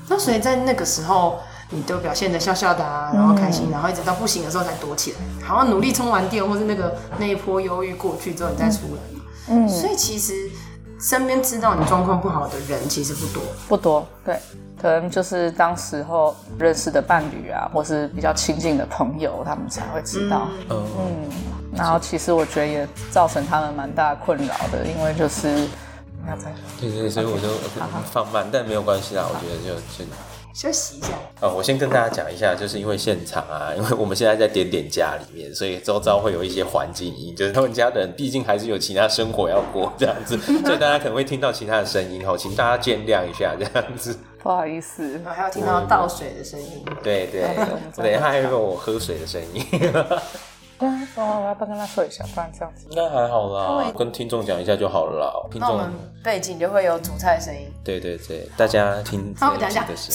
[0.09, 9.16] 那所以在那个时候，你都表现的笑笑的啊，然后开心，嗯、然后一直到不行的时候才躲起来，好像努力充完电，或是那个那一波忧郁过去之后你再出来。
[9.49, 10.49] 嗯，所以其实
[10.99, 14.39] 身边知道你状况不好的人其实不多，不多，对。
[14.79, 20.47] 可能就是当时候认识的伴侣啊，或是比较亲近的朋友，他们才会知道。
[20.69, 21.29] 嗯，嗯，
[21.75, 25.67] 然后其实我觉得也造成他们蛮大的困扰的，因为就是
[26.79, 27.47] 对对，所以我就
[28.11, 30.11] 放慢，但没有关系啦，我觉得就就。
[30.57, 31.09] 休息一下。
[31.39, 44.17] 哦，我先跟大家讲一下，就是因为现场啊， 因为我们现在在点点家里面，所以周遭会有一些环境音，就是他们家的人毕竟还是有其他生活要过这样子， 所以大家可能会听到其他的声音，哦，请大家见谅一下这样子。
[44.41, 46.83] 不好意思，还要听到倒水的声音。
[47.03, 47.43] 对对，
[47.95, 49.63] 等一下还有我喝水的声音。
[50.79, 53.91] 对，我我要不跟他说一下，不然这样子应该还好啦。
[53.97, 55.33] 跟听众讲一下就好了啦。
[55.51, 55.81] 听众
[56.23, 57.67] 背景就会有煮菜的声音。
[57.83, 60.11] 对对对，大家听这一集的时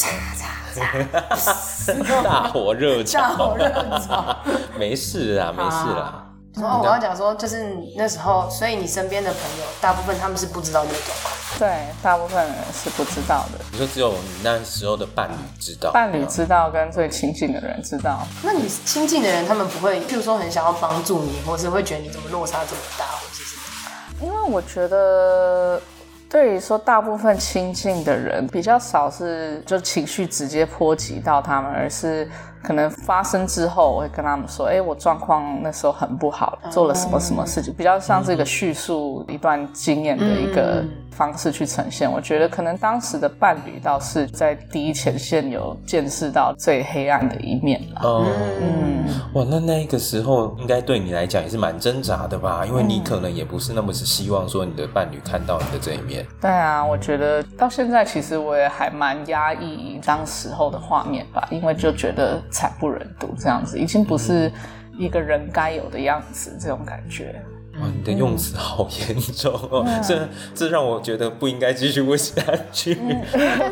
[1.92, 4.36] 候， 大火热炒，大火热炒，
[4.78, 6.28] 没事啦，没事啦。
[6.56, 11.34] 哦，我要讲说，就是那时候，所以你身边的朋友，大部分他们是不知道这个状况。
[11.58, 13.64] 对，大部分人是不知道的。
[13.70, 15.92] 你说只有你那时候的伴侣知道？
[15.92, 18.26] 伴侣知道，跟最亲近的人知道。
[18.42, 24.26] 那你亲近的人，他们不会，譬如说很想要帮助你，或是会觉得你怎么落差这么大，或者是什么？
[24.26, 25.80] 因为我觉得，
[26.28, 32.28] 对于说大部分亲近的人，比较少是就情绪直接波及到他们，而是。
[32.64, 42.10] 可能发生之后，我会跟他们说：“哎，我状况那时候很不好，做了什么什么事情，比较像这个叙述一段经验的一个方式去呈现。
[42.10, 48.00] 我觉得可能当时的伴侣倒是在第一前线有见识到最黑暗的一面了。
[48.02, 48.26] 哦，
[48.60, 52.64] 嗯，哇，那那个时候应该对你来讲也是蛮挣扎的吧？
[52.66, 56.26] 因为你可能也不是那么是希望说你的伴侣看到你的这一面。
[56.40, 62.32] 对啊，我觉得到现在其实我也还蛮压抑当时候的画面吧，因为就觉得。
[62.50, 64.50] 惨不忍睹，这样子已经不是
[64.98, 67.42] 一个人该有的样子，这种感觉。
[67.80, 72.98] 哇，你的用词好严重哦，嗯、这这让我觉得不应该继续问下去。
[73.00, 73.22] 嗯、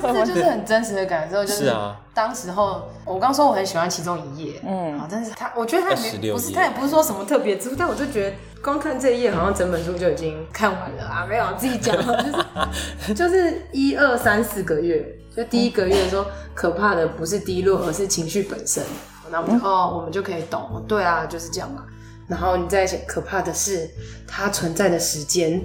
[0.02, 1.72] 但 是这就是很真实的感受，就是
[2.14, 15.16] 当时候我刚说我很喜欢其中一页，嗯，但是他我觉得他也没不是他也不是说什么特别之处，但我就觉得光看这一页好像整本书就已经看完了啊，没有自己讲，就是就是一二三四个月。
[15.36, 18.82] 就第一个月说，可怕的不是低落，而是情绪本身。
[19.30, 21.84] 然后我们就哦，我们就可以懂，对啊，就是这样嘛。
[22.30, 23.90] 然后你再写，可怕的是
[24.26, 25.60] 它存在的时间，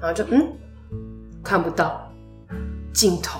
[0.00, 0.48] 然后就嗯，
[1.44, 2.10] 看不到
[2.92, 3.38] 镜头。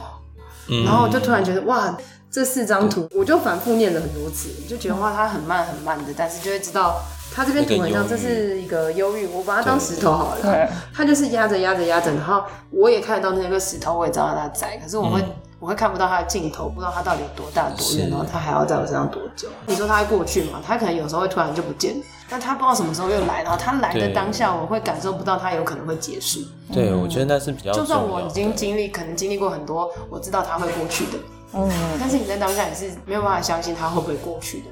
[0.84, 1.98] 然后我就突然觉得哇，
[2.30, 7.02] 这四张图，我就反复念了很多次，就觉得哇，它很慢很慢的，但是就会知道
[7.34, 15.20] 它这边图很像这是一个忧郁，我把它当石头好了，它就是压着压着压着，然后我也看得到那个石头，我也知道它在，可是我会。
[15.62, 19.46] 我会看不到他的尽头，不知道他到底有多大多远，然后他还要在我身上多久？
[19.64, 20.60] 你说他会过去吗？
[20.66, 26.40] 他可能有时候会突然就不见了，但他不知道什么时候又来，然后他来的当下，我会感受不到他有可能会结束。
[26.72, 27.70] 对，我觉得那是比较。
[27.70, 31.12] 就算我已经经历，可能经历过很多，我知道他会过去的。
[31.54, 31.70] 嗯，
[32.00, 34.64] 但是你在当下也是没有办法相信他会不会过去的。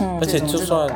[0.00, 0.88] 嗯，而且就算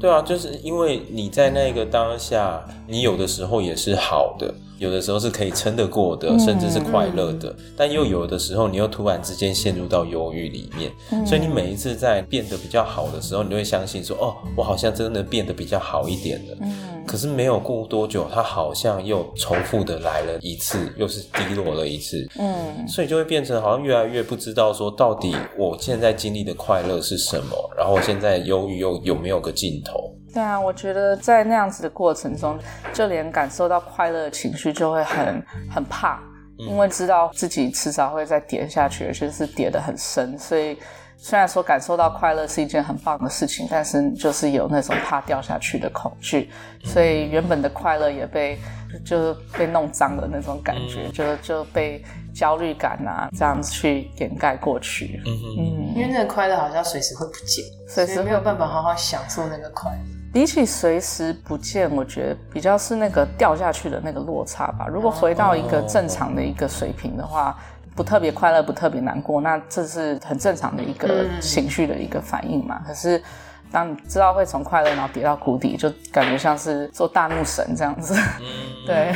[0.00, 4.54] 对啊，就是因为你在那个当下，你有的时候也是好的。
[4.78, 10.92] 有的时候是可以撑得过的，甚至是快乐的，嗯、但又有的时候，你又突然之间陷入到忧郁里面。
[11.12, 16.90] 嗯、所以你每一次在变得比较好的时候，你就会相信说：“哦，我好像真的变得比较好一点了。”嗯。
[17.06, 22.26] 可是没有过多久，它好像又重复的来了一次，又是低落了一次。
[22.38, 22.88] 嗯。
[22.88, 30.03] 所以就会变成好像越来越不知道说，到底我现在经历的快乐是什么，然后现在忧郁又有没有个尽头？
[30.34, 32.58] 对啊，我觉得在那样子的过程中，
[32.92, 36.20] 就连感受到快乐的情绪就会很很怕，
[36.58, 40.36] 因为知道自己迟早会再跌下去，而且是跌得很深。
[40.36, 40.76] 所以
[41.16, 46.50] 虽然说感受到快乐是一件很棒的事情，但是就是有那种怕掉下去的恐惧，
[46.82, 48.58] 所以原本的快乐也被
[49.04, 55.22] 就是被弄脏的那种感觉，就就被焦虑感啊这样子去掩盖过去。
[55.24, 60.13] 嗯嗯，因为那个快乐好像随时会不见，随时没有办法好好享受那个快乐。
[60.34, 64.88] 比起随时不见，我觉得比较是那个掉下去的那个落差吧。
[64.88, 67.56] 如果回到一个正常的一个水平的话，
[67.94, 72.82] 不特别快乐，不特别难过，那这是很正常的一个情绪的一个反应嘛。
[72.84, 73.22] 可是
[73.70, 78.12] 当你知道会从快乐然后跌到谷底，就感觉像是做大怒神这样子。
[78.88, 79.14] 对，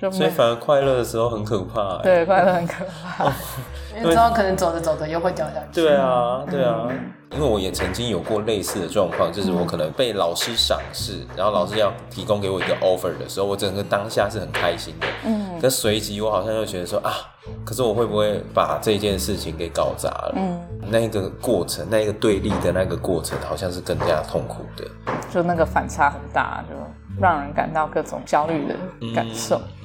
[0.00, 1.98] 就所以反而快乐的时候很可怕。
[2.02, 3.26] 对，快乐很可怕。
[3.94, 5.82] 因为之后可能走着走着又会掉下去。
[5.82, 6.88] 对啊，对啊。
[7.32, 15.06] 因为我也曾经有过类似的状况，就是我可能被老师赏识，然后老师要提供给我一个 offer 的时候，我整个当下是很开心的。
[15.24, 15.58] 嗯。
[15.60, 17.10] 可随即我好像又觉得说啊，
[17.64, 20.34] 可是我会不会把这件事情给搞砸了？
[20.36, 20.60] 嗯。
[20.88, 24.84] 那个过程，那个对立的那个过程，好像是更加痛苦的。
[25.32, 26.76] 就那个反差很大，就
[27.20, 28.76] 让人感到各种焦虑的
[29.14, 29.60] 感受。
[29.82, 29.83] 嗯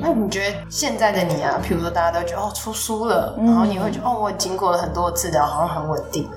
[0.00, 6.28] 那你觉得现在的你啊，譬如说大家都觉得哦出书了，然后你会觉得哦我经过了很多的治疗，好像很稳定。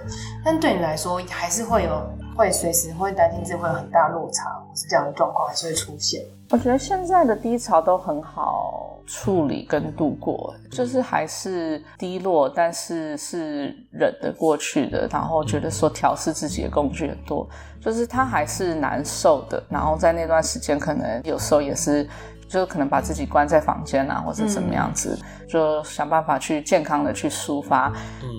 [0.45, 2.01] 但对你来说，还是会有
[2.35, 6.21] 会随时会担心自己会有很大落差，或是这样的状况还是会出现。
[6.51, 15.07] 我觉得现在的低潮都很好处理跟度过，就是还是低落，但是是忍得过去的。
[15.11, 17.47] 然后觉得说调试自己的工具很多，
[17.79, 19.63] 就是他还是难受的。
[19.69, 22.07] 然后在那段时间，可能有时候也是。
[22.51, 27.93] 就可能把自己关在房间啊，或者怎么样子，嗯、就想办法去健康的去抒发。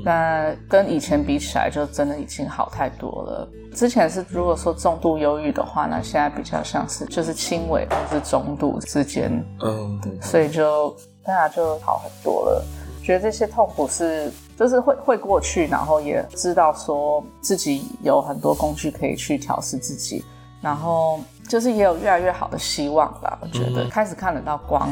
[0.04, 3.48] 那、嗯、跟以前比起来，就真的已经好太多了。
[3.74, 9.32] 之前是如果说重度忧郁的话，那现在比较像是就是轻微或是中度之间。
[9.64, 10.94] 嗯，对，所以就
[11.24, 12.62] 大家就好很多了。
[13.02, 20.22] 觉得这些痛苦是就是会会过去，然后也知道说自己有很多工具可以去调试自己，
[20.60, 21.18] 然后。
[21.49, 24.88] 就是也有越来越好的希望吧，我觉得开始看得到光，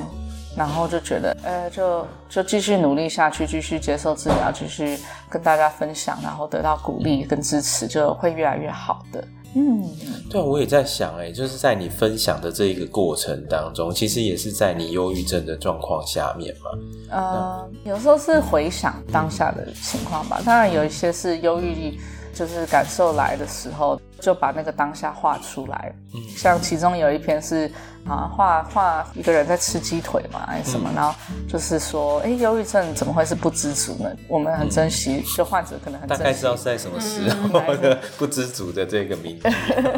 [0.57, 4.99] 然后就觉得，呃，就就继续努力下去，继续接受治疗，继续
[5.29, 9.25] 跟大家分享，然后得到鼓励跟支持，就会越来越好的。
[9.55, 9.85] 嗯，
[10.31, 16.71] 对，我也在想，哎，就是在你分享的这一个过程当中，其实也是在你忧郁症的状况下面嘛。
[17.11, 21.99] 呃，有时候是回想当下的情况吧，当然有一些是忧郁。
[22.33, 25.93] 就是感受来的时候，就把那个当下画出来。
[26.15, 27.71] 嗯，像其中有一篇是
[28.07, 30.91] 啊，画画一个人在吃鸡腿嘛，还是什么？
[30.93, 31.15] 嗯、然后
[31.49, 34.11] 就是说，哎，忧郁症怎么会是不知足呢？
[34.29, 36.25] 我们很珍惜，嗯、就患者可能很珍惜。
[36.25, 39.49] 大概知道是在什么时候的不知足的这个名字，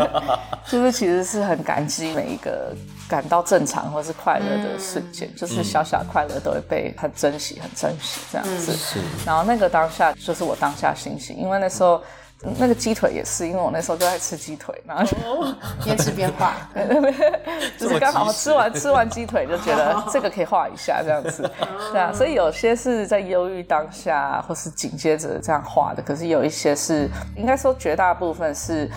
[0.69, 2.75] 就是其实是很感激每一个
[3.09, 8.73] 感到正常或是快乐的瞬间，嗯、就是小小的快乐都会被很珍惜、很珍惜这样子。
[8.73, 9.03] 是、嗯。
[9.25, 12.03] 然后那个当下就是我当下心情，因为那时候。
[12.59, 15.17] 那个鸡腿也是，因为我那时候就在吃鸡腿，然后就
[15.85, 16.55] 边吃边画，
[17.79, 21.49] 就是刚好吃完吃完鸡腿就觉得这个可以画一下这样子，
[21.93, 28.91] 对啊，所以有些是在忧郁当下或是紧接着这样画的，可是有一些是应该说绝大部分是。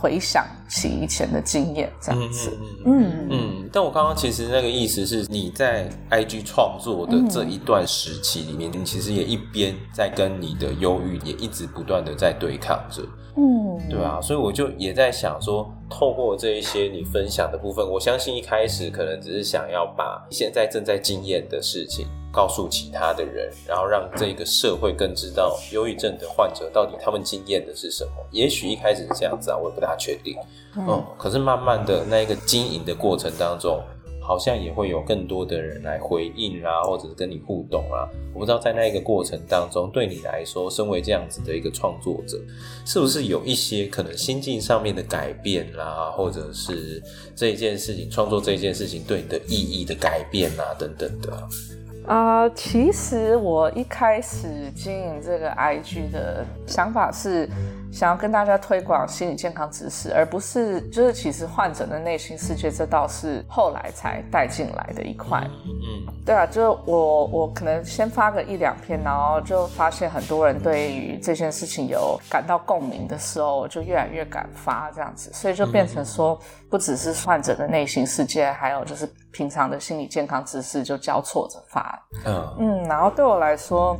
[0.00, 13.02] 回想起以前的经验，这样子，嗯嗯，嗯，但我刚刚其实那个意思是，你在 IG 创作的这一段时期里面，你其实也一边在跟你的忧郁也一直不断的在对抗着。
[13.36, 28.12] 嗯，对啊，所以我就也在想说，透过这一些你分享的部分，我相信一开始可能只是想要把现在正在经验的事情告诉其他的人，然后让这个社会更知道忧郁症的患者到底他们经验的是什么。
[28.30, 30.36] 也许一开始是这样子啊，我也不大确定。
[30.76, 33.80] 嗯，嗯，可是慢慢的那一个经营的过程当中。
[34.20, 38.04] 好像也会有更多的人来回应啊，或者是跟你互动啊。
[38.34, 42.38] 我不知道在那一个过程当中，对你来说，身为这样子的一个创作者，
[42.84, 47.02] 是不是有一些可能心境上面的改变啦、啊，或者是
[47.34, 51.48] 这一件事情创作这一件事情对你的意义的改变啊，等等的。
[52.08, 57.48] 啊、呃，其实我一开始经营这个 IG 的想法是。
[57.90, 65.40] 想要跟大家推广心理健康知识，而不是就是其实患者的内心世界，这倒是后来才带进来的一块。
[65.64, 76.38] 嗯，对啊，就我我可能先发个一两篇，然后就发现很多人对于这件事情有感到共鸣的时候，我就越来越敢发这样子，所以就变成说，
[76.70, 82.06] 不只是患者的内心世界，还有就是平常的心理健康知识就交错着发。
[82.26, 83.98] 嗯嗯，然后对我来说。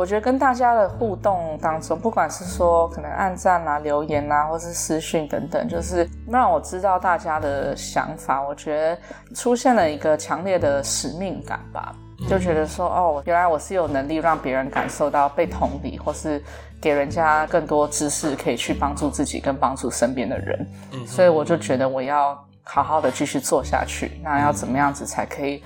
[0.00, 8.40] 我觉得跟大家的互动当中，不管是说可能按赞啊、留言啊，或是私讯等等，就是让我知道大家的想法。
[8.42, 8.98] 我觉得
[9.34, 11.94] 出现了一个强烈的使命感吧，
[12.26, 16.42] 就觉得说，哦，原来我是有能力让别人感受到被同理，或是
[16.80, 20.66] 给人家更多知识，可以去帮助自己跟帮助身边的人。
[21.06, 24.18] 所以我就觉得我要好好的继续做下去。
[24.24, 25.62] 那要怎么样子才可以？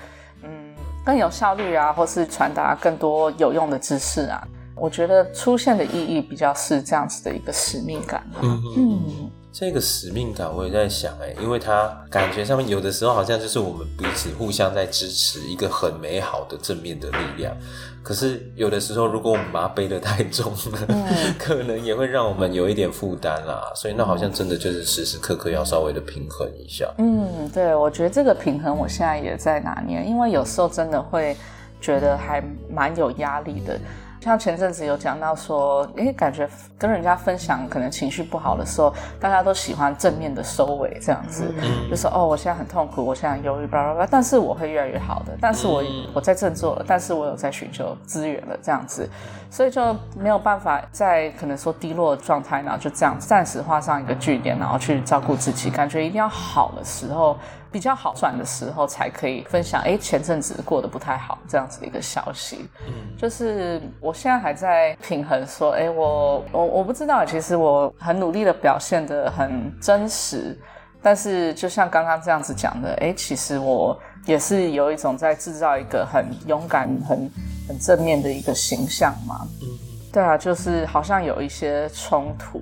[1.05, 4.41] 更有效率啊，或是传达更多有用的知识啊，
[4.75, 8.27] 我觉得出现的意义比较是这样子的一个使命感。
[8.41, 8.63] 嗯。
[8.75, 17.55] 嗯，这个使命感，我也在想，哎，因为他感觉上面有的时候好像就是我们彼此互相在支持一个很美好的正面的力量。
[18.03, 21.05] 可是有的时候，如果我们把它背得太重了，嗯、
[21.39, 23.71] 可能也会让我们有一点负担啦。
[23.73, 26.93] 所以那好像真的就是时时刻刻要稍微的平衡一下。
[26.97, 31.33] 嗯，对，我觉得这个平衡我现在也在拿捏，因为有时候真的会
[31.79, 33.79] 觉得还蛮有压力的。
[34.25, 36.49] 像前阵子有讲到说，哎，感觉
[36.79, 49.07] 跟人家分享可能情绪不好的时候，大家都喜欢正面的收尾，这样子，嗯、就说哦，我现在很痛苦，我现在忧郁，巴拉巴拉，但是我会越来越好的，但是我、嗯、我在振作了，但是我有在寻求资源了，这样子，
[49.51, 57.37] 所以就没有办法在可能说低落的状态，然后就这样暂时画上一个句点，然后去照顾自己，感觉一定要好的时候。
[57.75, 59.81] 比较好转的时候才可以分享。
[59.81, 62.69] 哎，前阵子过得不太好，这样子的一个消息。
[62.87, 70.57] 嗯，就是我现在还在平衡，说，哎，我我我不知道，其实我很努力的表现的很真实，
[71.01, 77.29] 但是就像刚刚这样子讲的，哎，其实我也是有一种在制造一个很勇敢、很
[77.67, 79.45] 很正面的一个形象嘛。
[79.61, 79.67] 嗯，
[80.13, 82.61] 对啊，就是好像有一些冲突。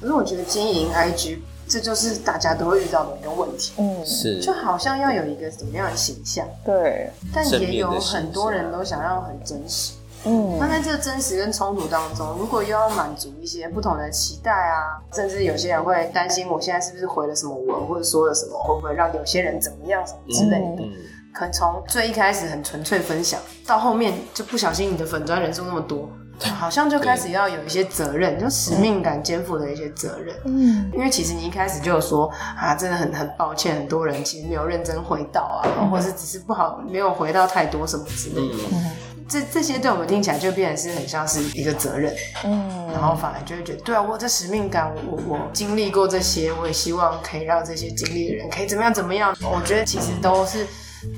[0.00, 1.36] 可是我觉得经营 IG。
[1.74, 9.94] 这就是大家都会遇到的一个问题，嗯，是，就好像要有一个怎么样的形象，对，但也有很多人都想要很真实，
[10.24, 20.92] 嗯，那在这个真实跟冲突当中，如果又要满足一些不同的期待啊，甚至有些人会担心我现在是不是回了什么文，或者说了什么，会不会让有些人怎么样什么之类的，嗯，
[21.34, 26.08] 可能从最一开始很纯粹分享，到后面就不小心你的粉专人数那么多。
[26.44, 30.34] 好像就开始要有一些责任，就使命感肩负的一些责任。
[30.44, 38.54] 嗯，因为其实你一开始就有说啊，真的很很抱歉，很多人其实没有认真回到啊，嗯、或者是只是不好没有回到太多什么之类的。
[38.72, 38.90] 嗯，
[39.28, 42.14] 这这些对我们听起来就变成是很像是一个责任。
[42.44, 49.36] 嗯，然后反而就会觉得，对啊，我这使命感，我我我经历过这些，我也希望可以让这些经历的人可以怎么样怎么样。
[49.42, 50.66] 我觉得其实都是。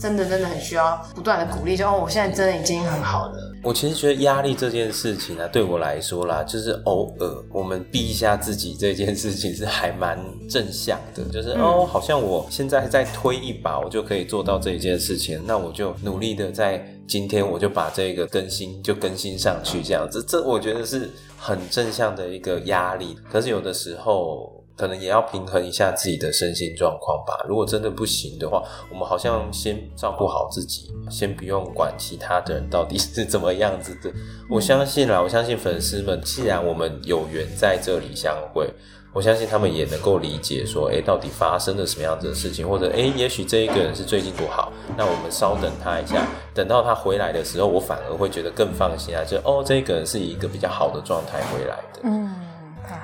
[0.00, 3.54] 真的真的很需要不断的鼓励，就哦，我现在真的已经很好了。
[3.62, 10.18] 我其实觉得压力这件事情啊，对我来说啦，就是偶尔我们逼一下自己这件事情是还蛮
[10.48, 23.16] 正向的，就是、嗯、哦，好像我现在再推一把，我就可以做到这一件事情，那我就努力的在今天我就把这个更新就更新上去，这样子，这我觉得是很正向的一个压力。
[23.30, 24.55] 可是有的时候。
[24.76, 27.44] 可能也要平衡一下自己的身心状况吧。
[27.48, 34.12] 如果真的不行的话，我们好像先照顾好自己，先不用管其他的人到底是怎么样子的。
[34.50, 38.70] 我相信啦，我相信粉丝们，既然我们有缘在这里相会，
[39.14, 52.00] 我相信他们也能够理解说，诶，到底发生了什么样子的事情，或者诶，也许这一个人是最近不好，那我们稍等他一下，等到他回来的时候，我反而会觉得更放心啊，就哦，这个人是以一个比较好的状态回来的。
[52.04, 52.45] 嗯。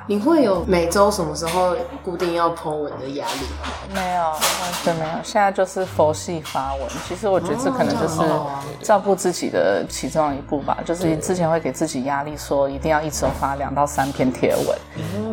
[0.06, 1.74] 你会有每周什么时候
[2.04, 3.68] 固定要 po 文的压力吗？
[3.94, 5.14] 没有，完全没有。
[5.22, 6.88] 现在就是佛系发文。
[7.06, 8.20] 其实我觉得这可能就是
[8.82, 10.78] 照顾自己的其中一步吧。
[10.84, 14.78] 就是之前会给自己压力，说一定要一周发两到三篇贴文。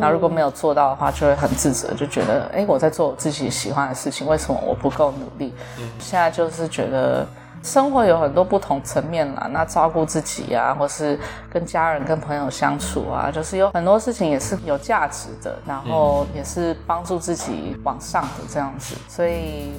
[0.00, 5.52] 然后如果没有做到的话，就会很自责，就觉得哎，我在做我自己喜欢的事情，为什么我不够努力？
[5.98, 7.26] 现在就是觉得。
[7.62, 11.18] 生活有很多不同层面啦，那照顾自己啊，或是
[11.50, 19.72] 跟家人、跟朋友相处啊，就是有很多事情也是有价值的，然后也是帮助自己往上的这样子，所以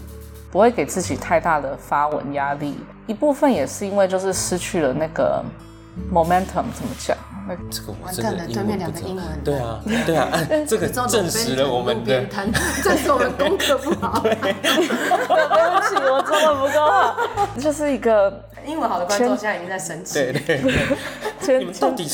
[0.51, 2.79] 不会给自己太大的发文压力。
[3.07, 5.43] 一部分也是因为就是失去了那个
[6.13, 7.17] momentum，怎么讲？
[7.69, 10.29] 这个我真的对面两个英文，对啊，对啊，
[10.67, 12.23] 这个证实了我们的，
[12.83, 14.19] 证实我们功课不好。
[14.23, 20.13] 对，对不起，我中文不够好，就是一个英文好的观众现在已经在生气。
[20.13, 20.61] 对对
[21.45, 22.07] 对，你们到底？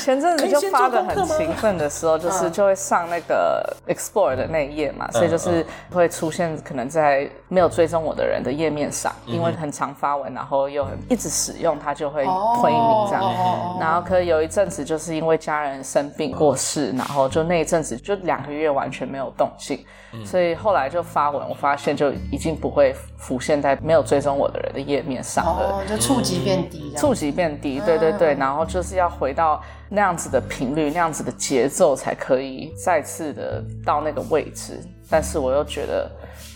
[0.00, 12.24] 前阵子就发的很勤奋的时候，就是就会上那个 Explore 的那一页嘛，所以就是会出现可能在没有追踪我的人的页面上，因为很常发文，然后又很一直使用，它就会
[12.60, 13.78] 推名这样。
[13.80, 19.84] 然后可有一阵子就是因为家人生病过世，然后就那一阵子就两个月完全没有动静，
[20.24, 29.62] 所以后来就发文，我发现就已经不会浮现在没有追踪我的人的页面上了，就触及变低，触及变低，对对对，然后就是要回到。
[29.90, 34.78] 那样子的频率，那样子的节奏，才可以再次的到那个位置。
[35.08, 36.10] 但是我又觉得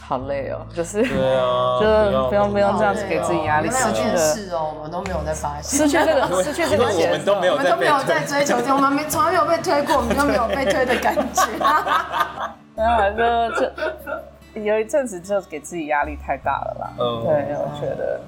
[0.05, 11.42] 好累哦，就是，对啊， 就是不用不用这样子给自己压力，失去的是哦，我们都没有在发现，失去这个， 失去这个节奏，我们都没有在追求，我们没从来没有被推过，我们就没有被推的感觉。
[12.74, 13.11] 然后
[13.57, 16.90] 就这有一阵子就给自己压力太大了啦。
[16.98, 18.20] 嗯，对，我觉得。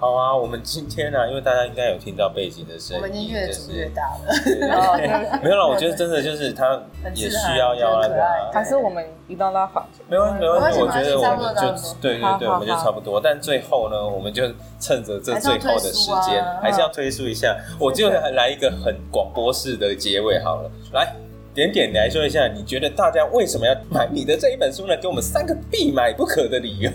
[0.00, 5.40] 好啊，我们今天呢、啊， 因为大家应该有听到背景的声音，我们已经越煮越大了。
[5.44, 6.80] 没有了，我觉得真的就是他
[7.14, 10.02] 也需要要那个、啊，还是我们一到那房间？
[10.08, 10.80] 没问题，没问题。
[10.80, 13.20] 我觉得我们就对对对，我们就差不多。
[13.20, 14.42] 但最后呢，我们就
[14.80, 17.54] 趁着这最后的时间，还是要推出、啊、一下。
[17.78, 21.14] 我就来一个很广播式的结尾好了，来。
[21.52, 24.96] 点点来说一下，你觉得大家为什么要买你的这一本书呢？
[24.96, 26.90] 给我们三个必买不可的理由。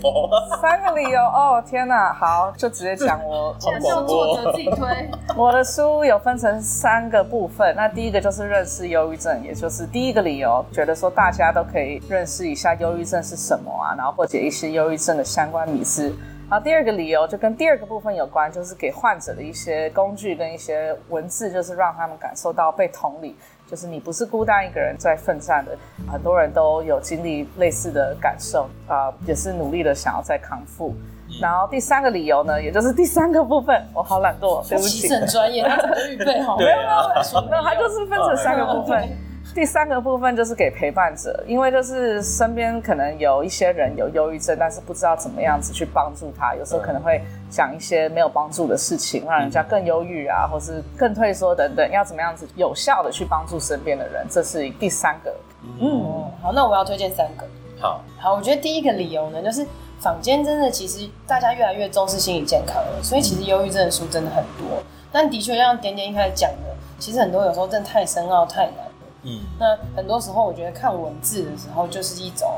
[0.62, 2.10] 三个理由哦，天哪！
[2.10, 3.54] 好，就直接讲我。
[3.60, 5.10] 先让作者自己推。
[5.36, 16.10] 我的书有分成三个部分，那第一个就是认识忧郁症，也就是第一个理由，觉得说大家都可以认识一下忧郁症是什么啊，然后破解一些忧郁症的相关迷思。
[16.48, 23.36] 然后第二个理由就跟第二个部分有关，就是给患者的一些工具跟一些文字，就是让他们感受到被同理。
[23.68, 25.76] 就是你不是孤单一个人在奋战的，
[26.10, 30.94] 很多人都有经历类似的感受啊、呃，也是努力的想要再康复。
[31.42, 35.08] 然后第三个理由呢，也就是第三个部分，我好懒惰，对不起。
[35.12, 36.56] 很专业，他怎么预备好？
[36.58, 39.08] 没有没有，没有，他就是分成三个部分。
[39.56, 51.90] 第三个部分就是给陪伴者，因为就是身边可能有一些人有忧郁症，但是不知道怎么样子去帮助他，有时候可能会讲一些没有帮助的事情，让人家更忧郁啊，或是更退缩等等。
[51.90, 55.34] 要怎么样子有效的去帮助身边的人，这是第三个。
[55.80, 56.04] 嗯，
[56.42, 57.46] 好，那我要推荐三个。
[57.80, 59.66] 好，好，我觉得第一个理由呢，就是
[59.98, 68.85] 坊间真的其实大家越来越重视心理健康了，所以其实忧郁症的书真的很多，但的确像点点一开始讲的，其实很多有时候真的太深奥太难。
[69.26, 72.48] 嗯，那很多时候我觉得看文字的时候就是一种，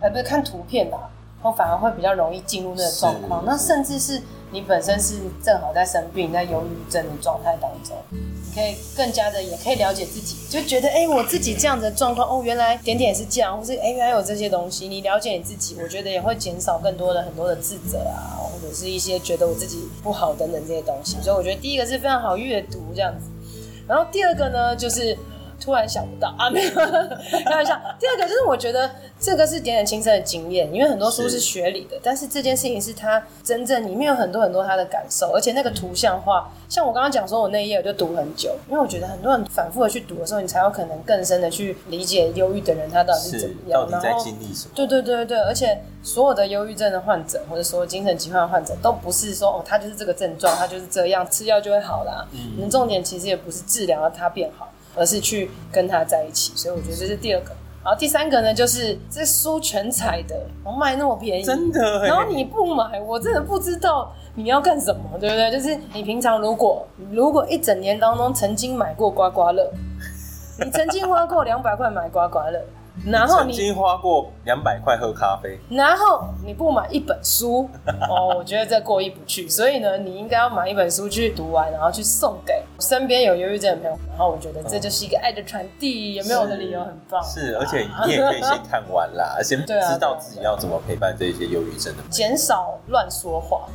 [0.00, 1.10] 呃，不是看图片吧，
[1.42, 3.44] 然后反而会比较容易进入那个状况。
[3.44, 21.18] 那甚至是你本身是正好在生病，在忧郁症的状态当中，你可以更加的也可以了解自己，就觉得哎、欸，我自己这样子的状况，哦，原来点点也是这样，或是哎、欸，原来有这些东西，你了解你自己，我觉得也会减少更多的很多的自责啊，或者是一些觉得我自己不好等等这些东西。
[21.20, 23.28] 所以我觉得第一个是非常好阅读这样子，
[23.86, 25.14] 然后第二个呢就是。
[25.64, 26.70] 突然想不到啊，没有
[27.46, 27.74] 开玩笑。
[27.98, 44.72] 第二个就是我觉得这个是点点青森的经验，因为很多书是学理的，但是这件事情是他真正里面有很多很多他的感受，而且那个图像化，像我刚刚讲说，我那一页我就读很久，因为我觉得很多人反复的去读的时候，你才有可能更深的去理解忧郁的人他到底是怎么样，到底在经历什么。
[44.74, 52.26] 对对对对对，而且所有的忧郁症的患者或者所有精神疾患的患者，都不是说哦，他就是这个症状，他就是这样，吃药就会好啦。
[52.32, 54.68] 嗯，重点其实也不是治疗他变好。
[54.94, 57.50] 而是去跟他在一起，所以我觉得这是第二个。
[57.82, 60.34] 然后第三个呢，就是这书全彩的，
[60.64, 62.06] 我卖那么便宜，真的。
[62.06, 65.52] 然后你不买，我真的不知道你要干什么，对不对？
[65.52, 69.70] 就是你平常如果如果一整年当中曾经买过刮刮乐，
[70.64, 72.58] 你曾经花过两百块买刮刮乐。
[73.04, 77.68] 然后你曾经花过两百块喝咖啡，然后你不买一本书
[78.08, 79.48] 哦，我觉得这过意不去。
[79.48, 83.98] 所以呢，你应该要买一本书去读完，然后去送给身边有忧郁症的朋友。
[84.10, 86.42] 然后我觉得这就是一个爱的传递，有没有？
[86.42, 87.20] 我的理由很棒。
[87.24, 93.66] 是，而且你也可以先看完啦， 先知道自己要怎么陪伴这些忧郁症的，减少乱说话，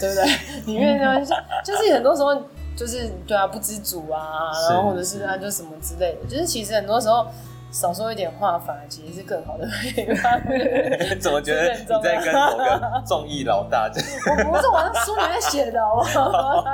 [0.00, 0.24] 对不对？
[0.66, 1.34] 里面就
[1.64, 2.34] 就是很多时候
[2.76, 7.24] 就是对啊，不知足啊，然后或者是啊，就什么之类的，就是其实很多时候。
[7.70, 10.42] 少说一点话，反而其实是更好的陪伴。
[11.20, 13.90] 怎么觉得你在跟某个综艺老大？
[14.44, 16.64] 我不是我的书里面写的，好不好？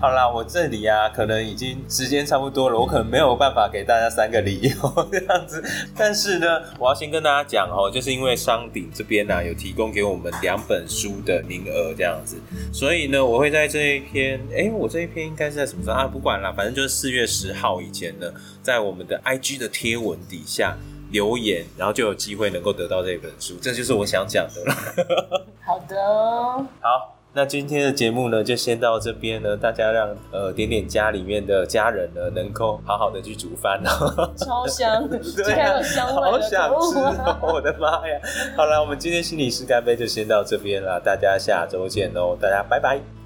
[0.00, 5.62] 好啦，我这里啊，可能已经时间差不多了，我可能没有办法给大家三个理由这样子。
[5.96, 6.46] 但是呢，
[6.78, 12.40] 我要先跟大家讲哦，就是因为商鼎这边呢、啊、有提供给我们两本书的名额这样子，
[12.72, 16.06] 所以呢，我会在这一篇，哎、欸，我这一篇应该是在什么时候啊？
[16.06, 18.26] 不管了，反正就是四月十号以前呢，
[18.62, 19.60] 在我们的 IG。
[19.60, 20.74] 的贴文底下
[21.10, 25.44] 留言，然后就有机会能够得到这本书，这就是我想讲的了。
[25.66, 25.96] 好的，
[26.80, 29.54] 好，那今天的节目呢，就先到这边呢。
[29.54, 38.18] 大家让呃点点家里面的家人呢，能够好好的去煮饭哦， 超香，对啊，有香味，好想吃哦，我的妈呀！
[38.56, 42.98] 好了，我们今天心理师干杯就先到这边了，大家下周见哦，大家拜拜，